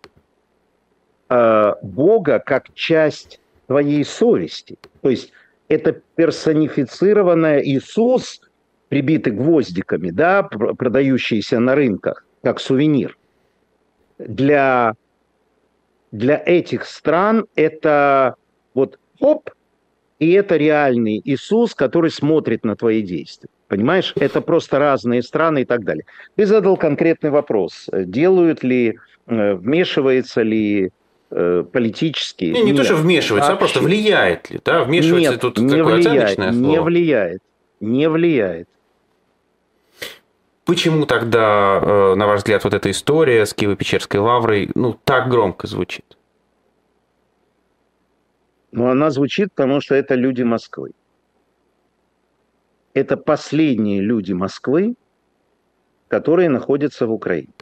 э, 1.35 1.74
Бога 1.82 2.39
как 2.39 2.72
часть 2.74 3.41
твоей 3.66 4.05
совести, 4.05 4.76
то 5.01 5.11
есть 5.11 5.32
это 5.68 6.01
персонифицированное 6.16 7.61
Иисус, 7.62 8.41
прибитый 8.89 9.32
гвоздиками, 9.32 10.11
да, 10.11 10.43
продающийся 10.43 11.59
на 11.59 11.74
рынках, 11.74 12.26
как 12.43 12.61
сувенир. 12.61 13.16
Для, 14.18 14.95
для 16.12 16.43
этих 16.45 16.85
стран 16.85 17.47
это 17.57 18.37
вот 18.74 18.99
хоп, 19.18 19.51
и 20.18 20.32
это 20.32 20.57
реальный 20.57 21.20
Иисус, 21.24 21.74
который 21.74 22.11
смотрит 22.11 22.64
на 22.64 22.76
твои 22.76 23.03
действия. 23.03 23.51
Понимаешь, 23.68 24.12
это 24.16 24.41
просто 24.41 24.78
разные 24.78 25.22
страны 25.22 25.62
и 25.62 25.64
так 25.64 25.85
далее. 25.85 26.05
Ты 26.37 26.47
задал 26.47 26.76
конкретный 26.76 27.30
вопрос. 27.30 27.89
Делают 27.93 28.62
ли, 28.62 28.99
э, 29.26 29.55
вмешивается 29.55 30.43
ли 30.43 30.93
политически. 31.72 32.45
Не, 32.45 32.62
не 32.62 32.72
Нет. 32.72 32.76
то, 32.76 32.85
что 32.85 32.97
вмешивается, 32.97 33.51
а, 33.51 33.55
а 33.55 33.57
просто 33.57 33.80
влияет 33.80 34.51
ли, 34.51 34.61
да? 34.64 34.85
Вмешивается 34.85 35.32
Нет, 35.32 35.41
тут 35.41 35.59
не 35.59 35.76
такое 35.76 35.97
влияет, 35.97 36.35
слово. 36.35 36.51
Не 36.51 36.80
влияет, 36.80 37.43
не 37.80 38.09
влияет. 38.09 38.68
Почему 40.64 41.05
тогда, 41.05 41.80
э, 41.82 42.14
на 42.14 42.26
ваш 42.26 42.39
взгляд, 42.39 42.64
вот 42.64 42.72
эта 42.72 42.91
история 42.91 43.45
с 43.45 43.55
Киево-Печерской 43.55 44.18
лаврой, 44.18 44.70
ну, 44.74 44.99
так 45.05 45.28
громко 45.28 45.66
звучит? 45.66 46.16
Ну, 48.72 48.89
она 48.89 49.11
звучит, 49.11 49.51
потому 49.55 49.80
что 49.80 49.95
это 49.95 50.14
люди 50.14 50.43
Москвы. 50.43 50.93
Это 52.95 53.16
последние 53.16 54.01
люди 54.01 54.32
Москвы, 54.32 54.95
которые 56.09 56.49
находятся 56.49 57.07
в 57.07 57.12
Украине. 57.12 57.53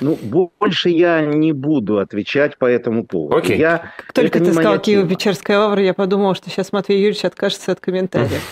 Ну, 0.00 0.18
больше 0.22 0.90
я 0.90 1.20
не 1.20 1.52
буду 1.52 1.98
отвечать 1.98 2.58
по 2.58 2.64
этому 2.64 3.04
поводу. 3.04 3.36
Окей. 3.36 3.58
Я, 3.58 3.92
Только 4.14 4.38
ты 4.38 4.52
сказал 4.52 4.76
Киево-Печерская 4.76 5.58
лавра, 5.58 5.82
я 5.82 5.94
подумал, 5.94 6.34
что 6.34 6.50
сейчас 6.50 6.72
Матвей 6.72 6.98
Юрьевич 6.98 7.24
откажется 7.24 7.72
от 7.72 7.80
комментариев. 7.80 8.42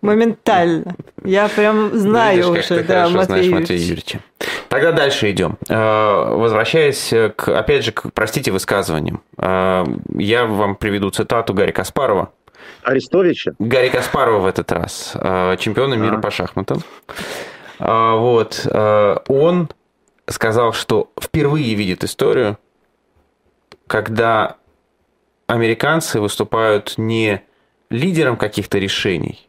Моментально. 0.00 0.96
Я 1.24 1.48
прям 1.48 1.96
знаю 1.96 2.52
Видишь, 2.52 2.70
уже, 2.70 2.84
да, 2.84 3.08
Матвей 3.08 3.48
Юрьевич. 3.48 4.16
Тогда 4.68 4.92
дальше 4.92 5.30
идем. 5.30 5.58
Э, 5.68 6.34
возвращаясь, 6.34 7.12
к, 7.36 7.48
опять 7.48 7.84
же, 7.84 7.92
к, 7.92 8.10
простите, 8.12 8.50
высказываниям. 8.50 9.22
Э, 9.38 9.84
я 10.16 10.46
вам 10.46 10.76
приведу 10.76 11.10
цитату 11.10 11.54
Гарри 11.54 11.72
Каспарова. 11.72 12.32
Арестовича? 12.82 13.52
Гарри 13.58 13.88
Каспарова 13.88 14.40
в 14.40 14.46
этот 14.46 14.70
раз, 14.72 15.12
э, 15.14 15.56
чемпиона 15.58 15.94
мира 15.94 16.16
а. 16.16 16.20
по 16.20 16.30
шахматам. 16.30 16.82
Вот. 17.78 18.66
Он 19.28 19.68
сказал, 20.28 20.72
что 20.72 21.10
впервые 21.20 21.74
видит 21.74 22.04
историю, 22.04 22.58
когда 23.86 24.56
американцы 25.46 26.20
выступают 26.20 26.94
не 26.96 27.42
лидером 27.90 28.36
каких-то 28.36 28.78
решений, 28.78 29.48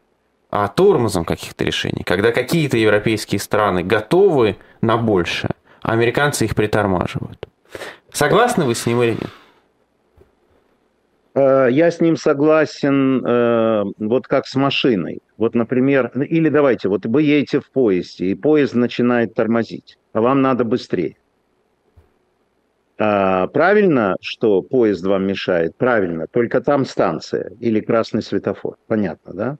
а 0.50 0.68
тормозом 0.68 1.24
каких-то 1.24 1.64
решений. 1.64 2.04
Когда 2.04 2.32
какие-то 2.32 2.76
европейские 2.76 3.40
страны 3.40 3.82
готовы 3.82 4.56
на 4.80 4.96
большее, 4.96 5.50
а 5.82 5.92
американцы 5.92 6.44
их 6.44 6.54
притормаживают. 6.54 7.48
Согласны 8.12 8.64
вы 8.64 8.74
с 8.74 8.86
ним 8.86 9.02
или 9.02 9.12
нет? 9.12 9.30
Э, 11.34 11.68
я 11.70 11.90
с 11.90 12.00
ним 12.00 12.16
согласен, 12.16 13.24
э, 13.24 13.84
вот 13.98 14.26
как 14.26 14.46
с 14.46 14.54
машиной. 14.54 15.20
Вот, 15.36 15.54
например, 15.54 16.10
или 16.14 16.48
давайте, 16.48 16.88
вот 16.88 17.06
вы 17.06 17.22
едете 17.22 17.60
в 17.60 17.70
поезде, 17.70 18.26
и 18.26 18.34
поезд 18.34 18.74
начинает 18.74 19.34
тормозить, 19.34 19.98
вам 20.20 20.42
надо 20.42 20.64
быстрее. 20.64 21.16
А, 22.98 23.46
правильно, 23.48 24.16
что 24.20 24.62
поезд 24.62 25.04
вам 25.04 25.26
мешает? 25.26 25.76
Правильно, 25.76 26.26
только 26.26 26.60
там 26.60 26.84
станция 26.84 27.52
или 27.60 27.80
красный 27.80 28.22
светофор. 28.22 28.76
Понятно, 28.88 29.32
да? 29.34 29.58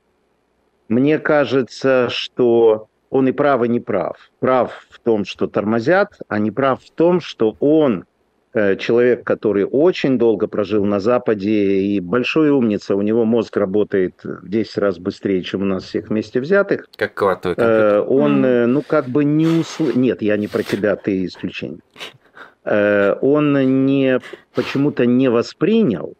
Мне 0.89 1.19
кажется, 1.19 2.09
что 2.11 2.89
он 3.11 3.29
и 3.29 3.33
прав, 3.33 3.63
и 3.65 3.69
не 3.69 3.81
прав. 3.81 4.17
Прав 4.41 4.87
в 4.91 4.99
том, 5.01 5.25
что 5.25 5.47
тормозят, 5.47 6.19
а 6.29 6.39
не 6.39 6.51
прав 6.51 6.83
в 6.83 6.91
том, 6.91 7.21
что 7.21 7.57
он 7.61 8.05
человек, 8.55 9.25
который 9.25 9.65
очень 9.65 10.19
долго 10.19 10.47
прожил 10.47 10.85
на 10.85 11.01
Западе 11.01 11.81
и 11.81 12.01
большой 12.01 12.51
умница, 12.51 12.97
у 12.97 13.03
него 13.03 13.25
мозг 13.25 13.57
работает 13.57 14.15
в 14.25 14.49
10 14.49 14.79
раз 14.79 14.99
быстрее, 14.99 15.43
чем 15.43 15.63
у 15.63 15.65
нас 15.67 15.85
всех 15.85 16.09
вместе 16.09 16.41
взятых. 16.41 16.89
Как 16.97 17.15
квантовый 17.15 17.57
э, 17.57 17.57
компьютер. 17.57 18.05
Он, 18.09 18.45
mm. 18.45 18.67
ну, 18.67 18.83
как 18.83 19.07
бы 19.07 19.25
не 19.25 19.47
услышал... 19.47 19.99
Нет, 19.99 20.23
я 20.23 20.37
не 20.37 20.49
про 20.49 20.63
тебя, 20.63 20.97
ты 20.97 21.27
исключение. 21.27 21.81
Он 22.65 23.87
не, 23.87 24.21
почему-то 24.55 25.07
не 25.07 25.29
воспринял 25.31 26.15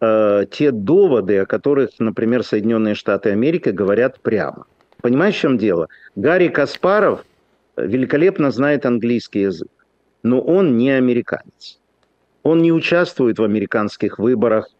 те 0.00 0.70
доводы, 0.70 1.38
о 1.38 1.46
которых, 1.46 1.90
например, 1.98 2.42
Соединенные 2.42 2.94
Штаты 2.94 3.30
Америки 3.30 3.70
говорят 3.70 4.20
прямо. 4.20 4.66
Понимаешь, 5.02 5.34
в 5.34 5.40
чем 5.40 5.58
дело? 5.58 5.88
Гарри 6.16 6.48
Каспаров 6.48 7.24
великолепно 7.76 8.50
знает 8.50 8.86
английский 8.86 9.40
язык 9.40 9.68
но 10.22 10.40
он 10.40 10.76
не 10.76 10.90
американец. 10.90 11.78
Он 12.42 12.62
не 12.62 12.72
участвует 12.72 13.38
в 13.38 13.44
американских 13.44 14.18
выборах. 14.18 14.70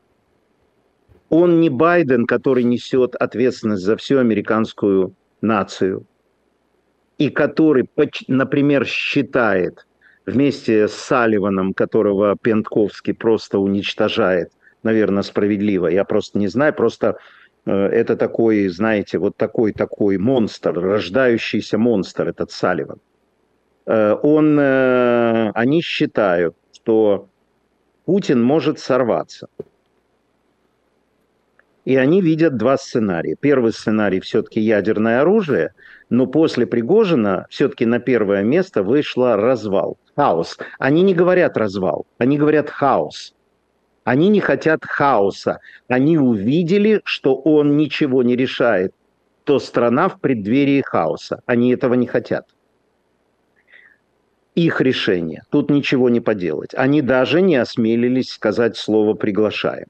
Он 1.28 1.60
не 1.60 1.68
Байден, 1.68 2.26
который 2.26 2.64
несет 2.64 3.14
ответственность 3.14 3.84
за 3.84 3.96
всю 3.96 4.18
американскую 4.18 5.14
нацию. 5.40 6.06
И 7.18 7.30
который, 7.30 7.88
например, 8.28 8.86
считает 8.86 9.86
вместе 10.24 10.88
с 10.88 10.92
Салливаном, 10.92 11.74
которого 11.74 12.36
Пентковский 12.40 13.14
просто 13.14 13.58
уничтожает, 13.58 14.52
наверное, 14.82 15.22
справедливо. 15.22 15.88
Я 15.88 16.04
просто 16.04 16.38
не 16.38 16.48
знаю, 16.48 16.74
просто 16.74 17.18
э, 17.66 17.72
это 17.72 18.16
такой, 18.16 18.68
знаете, 18.68 19.18
вот 19.18 19.36
такой 19.36 19.72
такой 19.72 20.16
монстр, 20.18 20.72
рождающийся 20.78 21.78
монстр, 21.78 22.28
этот 22.28 22.50
Салливан. 22.50 23.00
Э, 23.88 24.16
он, 24.22 24.58
э, 24.60 25.50
они 25.54 25.80
считают, 25.80 26.54
что 26.74 27.26
Путин 28.04 28.42
может 28.42 28.78
сорваться. 28.78 29.48
И 31.86 31.96
они 31.96 32.20
видят 32.20 32.58
два 32.58 32.76
сценария. 32.76 33.34
Первый 33.40 33.72
сценарий 33.72 34.20
все-таки 34.20 34.60
ядерное 34.60 35.22
оружие, 35.22 35.72
но 36.10 36.26
после 36.26 36.66
Пригожина 36.66 37.46
все-таки 37.48 37.86
на 37.86 37.98
первое 37.98 38.42
место 38.42 38.82
вышло 38.82 39.36
развал, 39.36 39.96
хаос. 40.14 40.58
Они 40.78 41.00
не 41.00 41.14
говорят 41.14 41.56
развал, 41.56 42.06
они 42.18 42.36
говорят 42.36 42.68
хаос. 42.68 43.34
Они 44.04 44.28
не 44.28 44.40
хотят 44.40 44.84
хаоса. 44.84 45.60
Они 45.88 46.18
увидели, 46.18 47.00
что 47.04 47.34
он 47.36 47.78
ничего 47.78 48.22
не 48.22 48.36
решает, 48.36 48.92
то 49.44 49.58
страна 49.58 50.10
в 50.10 50.20
преддверии 50.20 50.82
хаоса. 50.82 51.40
Они 51.46 51.72
этого 51.72 51.94
не 51.94 52.06
хотят 52.06 52.46
их 54.58 54.80
решение. 54.80 55.42
Тут 55.50 55.70
ничего 55.70 56.08
не 56.08 56.20
поделать. 56.20 56.74
Они 56.74 57.00
даже 57.00 57.40
не 57.40 57.56
осмелились 57.56 58.30
сказать 58.30 58.76
слово 58.76 59.14
«приглашаем». 59.14 59.86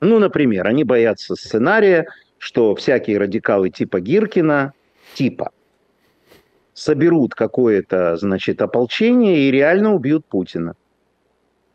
Ну, 0.00 0.18
например, 0.18 0.66
они 0.66 0.82
боятся 0.82 1.36
сценария, 1.36 2.06
что 2.38 2.74
всякие 2.74 3.18
радикалы 3.18 3.70
типа 3.70 4.00
Гиркина, 4.00 4.72
типа, 5.14 5.52
соберут 6.74 7.34
какое-то, 7.34 8.16
значит, 8.16 8.62
ополчение 8.62 9.40
и 9.40 9.50
реально 9.50 9.94
убьют 9.94 10.24
Путина. 10.24 10.74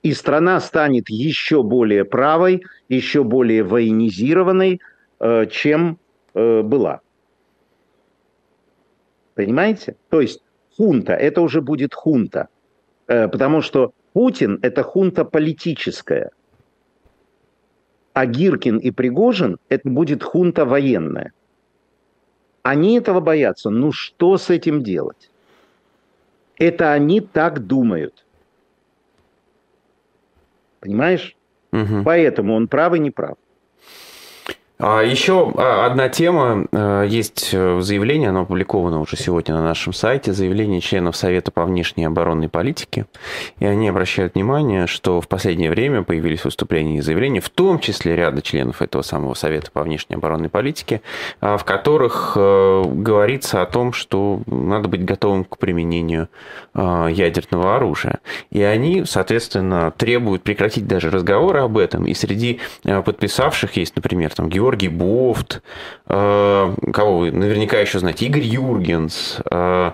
И 0.04 0.14
страна 0.14 0.60
станет 0.60 1.10
еще 1.10 1.64
более 1.64 2.04
правой, 2.04 2.64
еще 2.90 3.24
более 3.24 3.64
военизированной, 3.64 4.82
э, 5.20 5.46
чем 5.52 6.00
э, 6.34 6.62
была. 6.64 7.02
Понимаете? 9.38 9.96
То 10.10 10.20
есть 10.20 10.42
хунта, 10.76 11.14
это 11.14 11.42
уже 11.42 11.62
будет 11.62 11.94
хунта. 11.94 12.48
Э, 13.08 13.28
потому 13.28 13.62
что 13.62 13.94
Путин– 14.14 14.58
это 14.64 14.82
хунта 14.82 15.26
политическая. 15.26 16.32
А 18.14 18.26
Гиркин 18.26 18.80
и 18.80 18.90
Пригожин– 18.90 19.60
это 19.70 19.88
будет 19.88 20.24
хунта 20.24 20.66
военная. 20.66 21.34
Они 22.64 22.98
этого 22.98 23.20
боятся. 23.20 23.70
Ну 23.70 23.92
что 23.92 24.40
с 24.40 24.50
этим 24.50 24.82
делать? 24.82 25.30
Это 26.58 26.92
они 26.94 27.22
так 27.22 27.68
думают. 27.68 28.26
Понимаешь? 30.80 31.38
Угу. 31.72 32.04
Поэтому 32.04 32.56
он 32.56 32.68
прав 32.68 32.96
и 32.96 33.00
не 33.00 33.12
прав. 33.12 33.38
А 34.80 35.02
еще 35.02 35.52
а, 35.58 35.88
одна 35.88 36.08
тема. 36.08 36.66
Э, 36.72 37.04
есть 37.08 37.50
э, 37.52 37.80
заявление, 37.82 38.30
оно 38.30 38.42
опубликовано 38.42 39.00
уже 39.00 39.18
сегодня 39.18 39.56
на 39.56 39.64
нашем 39.64 39.92
сайте, 39.92 40.34
заявление 40.34 40.82
членов 40.82 41.16
Совета 41.16 41.52
по 41.52 41.66
внешней 41.66 42.06
оборонной 42.06 42.48
политике. 42.48 43.08
И 43.58 43.66
они 43.66 43.90
обращают 43.90 44.36
внимание, 44.36 44.86
что 44.86 45.20
в 45.20 45.28
последнее 45.28 45.72
время 45.72 46.04
появились 46.04 46.46
выступления 46.46 46.98
и 46.98 47.02
заявления, 47.02 47.42
в 47.42 47.50
том 47.50 47.80
числе 47.80 48.16
ряда 48.16 48.44
членов 48.44 48.84
этого 48.84 49.02
самого 49.02 49.34
Совета 49.34 49.72
по 49.72 49.82
внешней 49.82 50.18
оборонной 50.18 50.50
политике, 50.50 51.02
а, 51.42 51.58
в 51.58 51.66
которых 51.66 52.34
э, 52.36 52.84
говорится 52.86 53.64
о 53.64 53.66
том, 53.66 53.94
что 53.94 54.42
надо 54.46 54.90
быть 54.90 55.04
готовым 55.04 55.44
к 55.44 55.58
применению 55.58 56.28
ядерного 56.76 57.76
оружия. 57.76 58.20
И 58.52 58.62
они, 58.62 59.04
соответственно, 59.06 59.92
требуют 59.98 60.44
прекратить 60.44 60.86
даже 60.86 61.10
разговоры 61.10 61.62
об 61.62 61.78
этом. 61.78 62.06
И 62.06 62.14
среди 62.14 62.60
подписавших 62.84 63.78
есть, 63.78 63.96
например, 63.96 64.32
там 64.34 64.48
Георгий 64.48 64.67
Георгий 64.68 64.90
Бофт, 64.90 65.62
э, 66.08 66.74
кого 66.94 67.20
вы 67.20 67.32
наверняка 67.32 67.80
еще 67.80 68.00
знаете, 68.00 68.26
Игорь 68.26 68.44
Юргенс, 68.44 69.40
э, 69.50 69.92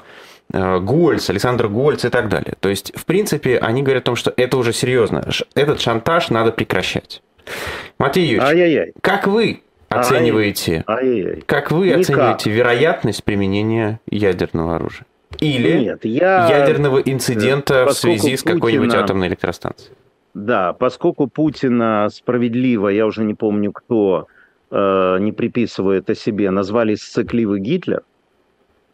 э, 0.52 0.80
Гольц, 0.80 1.30
Александр 1.30 1.68
Гольц 1.68 2.06
и 2.06 2.10
так 2.10 2.28
далее. 2.28 2.56
То 2.60 2.70
есть, 2.70 2.92
в 2.96 3.06
принципе, 3.06 3.60
они 3.60 3.84
говорят 3.84 4.04
о 4.04 4.06
том, 4.06 4.16
что 4.16 4.34
это 4.36 4.58
уже 4.58 4.74
серьезно. 4.74 5.30
Этот 5.54 5.80
шантаж 5.80 6.30
надо 6.30 6.52
прекращать. 6.52 7.22
Матвей 8.00 8.26
Юрьевич, 8.26 8.50
Ай-яй-яй. 8.50 8.94
как 9.02 9.28
вы 9.28 9.62
оцениваете, 9.90 10.84
Ай-яй-яй. 10.88 11.44
как 11.46 11.70
вы 11.70 11.90
Никак. 11.90 12.02
оцениваете 12.02 12.50
вероятность 12.50 13.24
применения 13.24 14.00
ядерного 14.10 14.78
оружия? 14.78 15.06
Или 15.40 15.80
Нет, 15.80 16.06
я... 16.06 16.48
ядерного 16.50 17.00
инцидента 17.00 17.86
в 17.86 17.94
связи 17.94 18.38
с 18.38 18.44
какой-нибудь 18.44 18.88
Путина... 18.88 19.04
атомной 19.04 19.28
электростанцией? 19.28 19.94
Да, 20.34 20.74
поскольку 20.74 21.28
Путина 21.28 22.10
справедливо, 22.12 22.88
я 22.88 23.06
уже 23.06 23.24
не 23.24 23.36
помню 23.36 23.72
кто, 23.72 24.28
Э, 24.76 25.20
не 25.20 25.32
приписывая 25.32 26.04
о 26.08 26.16
себе, 26.16 26.50
назвали 26.50 26.96
сцикливый 26.96 27.60
Гитлер, 27.60 28.02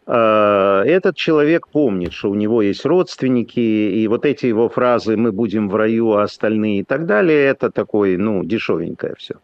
э, 0.08 0.84
этот 0.86 1.16
человек 1.16 1.70
помнит, 1.70 2.12
что 2.12 2.30
у 2.32 2.36
него 2.36 2.62
есть 2.62 2.86
родственники, 2.86 3.62
и 3.62 4.06
вот 4.10 4.26
эти 4.26 4.48
его 4.48 4.68
фразы 4.68 5.16
«мы 5.16 5.32
будем 5.32 5.70
в 5.70 5.76
раю, 5.78 6.12
а 6.12 6.24
остальные» 6.24 6.80
и 6.80 6.84
так 6.84 7.06
далее, 7.06 7.46
это 7.46 7.72
такое, 7.72 8.18
ну, 8.18 8.44
дешевенькое 8.44 9.16
все. 9.18 9.36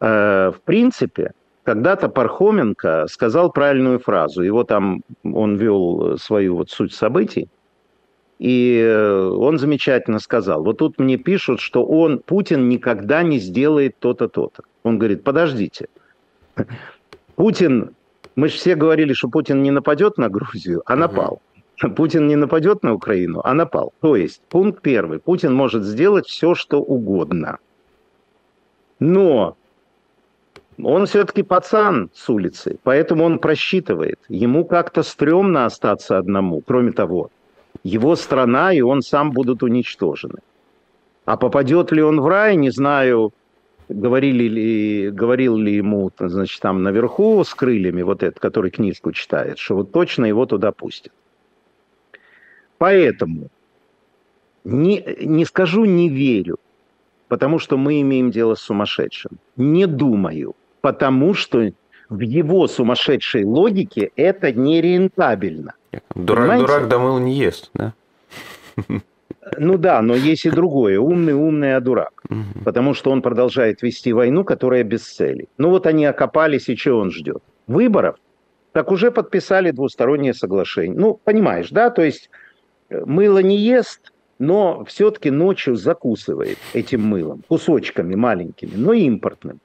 Э, 0.00 0.52
в 0.54 0.60
принципе, 0.60 1.32
когда-то 1.64 2.08
Пархоменко 2.08 3.06
сказал 3.08 3.50
правильную 3.50 3.98
фразу. 3.98 4.42
Его 4.42 4.62
там, 4.62 5.02
он 5.24 5.56
вел 5.56 6.16
свою 6.16 6.58
вот 6.58 6.70
суть 6.70 6.94
событий, 6.94 7.48
и 8.38 9.34
он 9.36 9.58
замечательно 9.58 10.20
сказал. 10.20 10.62
Вот 10.62 10.78
тут 10.78 11.00
мне 11.00 11.16
пишут, 11.16 11.58
что 11.58 11.84
он, 11.84 12.20
Путин 12.20 12.68
никогда 12.68 13.24
не 13.24 13.40
сделает 13.40 13.96
то-то, 13.98 14.28
то-то. 14.28 14.62
Он 14.82 14.98
говорит, 14.98 15.24
подождите, 15.24 15.88
Путин, 17.36 17.94
мы 18.36 18.48
же 18.48 18.54
все 18.54 18.74
говорили, 18.74 19.12
что 19.12 19.28
Путин 19.28 19.62
не 19.62 19.70
нападет 19.70 20.18
на 20.18 20.28
Грузию, 20.28 20.82
а 20.86 20.96
напал. 20.96 21.40
Путин 21.96 22.26
не 22.26 22.36
нападет 22.36 22.82
на 22.82 22.92
Украину, 22.92 23.40
а 23.42 23.54
напал. 23.54 23.92
То 24.00 24.14
есть, 24.16 24.42
пункт 24.48 24.82
первый, 24.82 25.18
Путин 25.18 25.54
может 25.54 25.82
сделать 25.84 26.26
все, 26.26 26.54
что 26.54 26.80
угодно. 26.80 27.58
Но 28.98 29.56
он 30.82 31.06
все-таки 31.06 31.42
пацан 31.42 32.10
с 32.14 32.28
улицы, 32.28 32.78
поэтому 32.82 33.24
он 33.24 33.38
просчитывает. 33.38 34.18
Ему 34.28 34.64
как-то 34.64 35.02
стрёмно 35.02 35.64
остаться 35.64 36.18
одному. 36.18 36.60
Кроме 36.60 36.92
того, 36.92 37.30
его 37.82 38.16
страна 38.16 38.72
и 38.72 38.82
он 38.82 39.00
сам 39.02 39.30
будут 39.30 39.62
уничтожены. 39.62 40.40
А 41.24 41.36
попадет 41.36 41.92
ли 41.92 42.02
он 42.02 42.20
в 42.20 42.28
рай, 42.28 42.56
не 42.56 42.70
знаю, 42.70 43.32
говорили 43.90 44.44
ли, 44.44 45.10
говорил 45.10 45.56
ли 45.56 45.74
ему, 45.74 46.10
значит, 46.18 46.60
там 46.60 46.82
наверху 46.82 47.42
с 47.44 47.54
крыльями, 47.54 48.02
вот 48.02 48.22
этот, 48.22 48.38
который 48.38 48.70
книжку 48.70 49.12
читает, 49.12 49.58
что 49.58 49.76
вот 49.76 49.92
точно 49.92 50.26
его 50.26 50.46
туда 50.46 50.72
пустят. 50.72 51.12
Поэтому 52.78 53.48
не, 54.64 55.04
не 55.20 55.44
скажу 55.44 55.84
не 55.84 56.08
верю, 56.08 56.58
потому 57.28 57.58
что 57.58 57.76
мы 57.76 58.00
имеем 58.00 58.30
дело 58.30 58.54
с 58.54 58.60
сумасшедшим. 58.60 59.32
Не 59.56 59.86
думаю, 59.86 60.54
потому 60.80 61.34
что 61.34 61.72
в 62.08 62.20
его 62.20 62.66
сумасшедшей 62.66 63.44
логике 63.44 64.12
это 64.16 64.52
нерентабельно. 64.52 65.74
Дурак, 66.14 66.60
дурак 66.60 66.88
домыл 66.88 67.18
не 67.18 67.34
ест, 67.34 67.70
да? 67.74 67.92
Ну 69.58 69.78
да, 69.78 70.02
но 70.02 70.14
есть 70.14 70.46
и 70.46 70.50
другое. 70.50 70.98
Умный, 70.98 71.32
умный, 71.32 71.76
а 71.76 71.80
дурак. 71.80 72.22
Угу. 72.28 72.64
Потому 72.64 72.94
что 72.94 73.10
он 73.10 73.22
продолжает 73.22 73.82
вести 73.82 74.12
войну, 74.12 74.44
которая 74.44 74.84
без 74.84 75.02
цели. 75.02 75.48
Ну 75.58 75.70
вот 75.70 75.86
они 75.86 76.04
окопались, 76.04 76.68
и 76.68 76.76
что 76.76 76.98
он 76.98 77.10
ждет? 77.10 77.42
Выборов? 77.66 78.16
Так 78.72 78.92
уже 78.92 79.10
подписали 79.10 79.70
двустороннее 79.70 80.34
соглашение. 80.34 80.98
Ну, 80.98 81.20
понимаешь, 81.24 81.70
да? 81.70 81.90
То 81.90 82.02
есть 82.02 82.30
э, 82.88 83.02
мыло 83.04 83.38
не 83.40 83.56
ест, 83.56 84.12
но 84.38 84.84
все-таки 84.84 85.30
ночью 85.30 85.76
закусывает 85.76 86.58
этим 86.72 87.02
мылом. 87.02 87.42
Кусочками 87.48 88.14
маленькими, 88.14 88.72
но 88.74 88.92
импортным. 88.92 89.60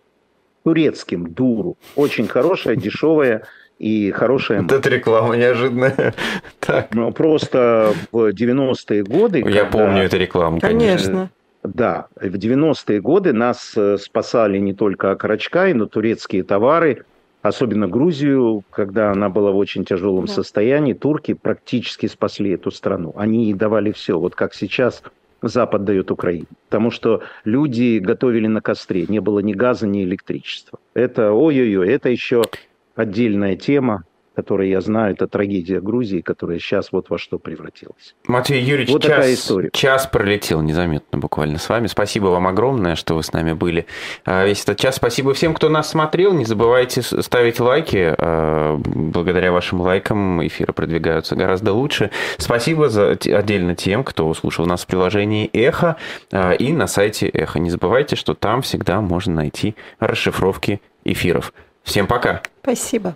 Турецким, 0.63 1.31
дуру. 1.31 1.77
Очень 1.95 2.27
хорошая, 2.27 2.75
дешевая 2.75 3.43
и 3.79 4.11
хорошая... 4.11 4.61
Вот 4.61 4.71
это 4.71 4.89
реклама 4.89 5.35
неожиданная. 5.35 6.13
Так. 6.59 6.95
Ну, 6.95 7.11
просто 7.11 7.93
в 8.11 8.29
90-е 8.29 9.03
годы... 9.03 9.39
Я 9.39 9.43
когда... 9.43 9.65
помню 9.65 10.03
эту 10.03 10.17
рекламу, 10.17 10.59
конечно. 10.59 10.79
конечно. 10.79 11.29
Да, 11.63 12.07
в 12.15 12.35
90-е 12.35 13.01
годы 13.01 13.33
нас 13.33 13.73
э, 13.75 13.97
спасали 13.97 14.57
не 14.57 14.73
только 14.73 15.11
окорочкай, 15.11 15.73
но 15.73 15.85
турецкие 15.85 16.43
товары, 16.43 17.05
особенно 17.41 17.87
Грузию, 17.87 18.63
когда 18.71 19.11
она 19.11 19.29
была 19.29 19.51
в 19.51 19.57
очень 19.57 19.85
тяжелом 19.85 20.25
да. 20.25 20.33
состоянии, 20.33 20.93
турки 20.93 21.33
практически 21.33 22.07
спасли 22.07 22.51
эту 22.51 22.71
страну. 22.71 23.13
Они 23.15 23.45
ей 23.45 23.53
давали 23.53 23.91
все, 23.91 24.19
вот 24.19 24.35
как 24.35 24.53
сейчас 24.53 25.03
Запад 25.41 25.83
дает 25.83 26.11
Украине. 26.11 26.47
Потому 26.69 26.91
что 26.91 27.21
люди 27.43 27.99
готовили 27.99 28.47
на 28.47 28.61
костре, 28.61 29.05
не 29.07 29.19
было 29.19 29.39
ни 29.39 29.53
газа, 29.53 29.87
ни 29.87 30.03
электричества. 30.03 30.79
Это, 30.93 31.31
ой-ой-ой, 31.31 31.87
это 31.89 32.09
еще 32.09 32.43
отдельная 32.95 33.55
тема, 33.55 34.03
которую 34.35 34.69
я 34.69 34.81
знаю, 34.81 35.13
это 35.13 35.27
трагедия 35.27 35.79
Грузии, 35.79 36.21
которая 36.21 36.59
сейчас 36.59 36.91
вот 36.91 37.09
во 37.09 37.17
что 37.17 37.39
превратилась. 37.39 38.15
Матвей 38.27 38.61
Юрьевич, 38.61 38.91
вот 38.91 39.01
час, 39.01 39.11
такая 39.11 39.33
история. 39.33 39.69
час 39.71 40.07
пролетел 40.07 40.61
незаметно 40.61 41.17
буквально 41.17 41.57
с 41.57 41.69
вами. 41.69 41.87
Спасибо 41.87 42.27
вам 42.27 42.47
огромное, 42.47 42.95
что 42.95 43.15
вы 43.15 43.23
с 43.23 43.31
нами 43.31 43.53
были 43.53 43.87
а, 44.25 44.45
весь 44.45 44.63
этот 44.63 44.77
час. 44.77 44.95
Спасибо 44.95 45.33
всем, 45.33 45.53
кто 45.53 45.69
нас 45.69 45.89
смотрел. 45.89 46.33
Не 46.33 46.45
забывайте 46.45 47.01
ставить 47.01 47.59
лайки. 47.59 48.13
А, 48.17 48.77
благодаря 48.77 49.51
вашим 49.51 49.81
лайкам 49.81 50.45
эфиры 50.45 50.73
продвигаются 50.73 51.35
гораздо 51.35 51.73
лучше. 51.73 52.11
Спасибо 52.37 52.89
за, 52.89 53.11
отдельно 53.11 53.75
тем, 53.75 54.03
кто 54.03 54.33
слушал 54.33 54.65
нас 54.65 54.83
в 54.83 54.87
приложении 54.87 55.49
«Эхо» 55.53 55.95
а, 56.31 56.51
и 56.51 56.73
на 56.73 56.87
сайте 56.87 57.27
«Эхо». 57.27 57.59
Не 57.59 57.69
забывайте, 57.69 58.17
что 58.17 58.33
там 58.33 58.61
всегда 58.61 58.99
можно 58.99 59.33
найти 59.33 59.75
расшифровки 59.99 60.81
эфиров. 61.05 61.53
Всем 61.85 62.07
пока. 62.07 62.41
Спасибо. 62.61 63.15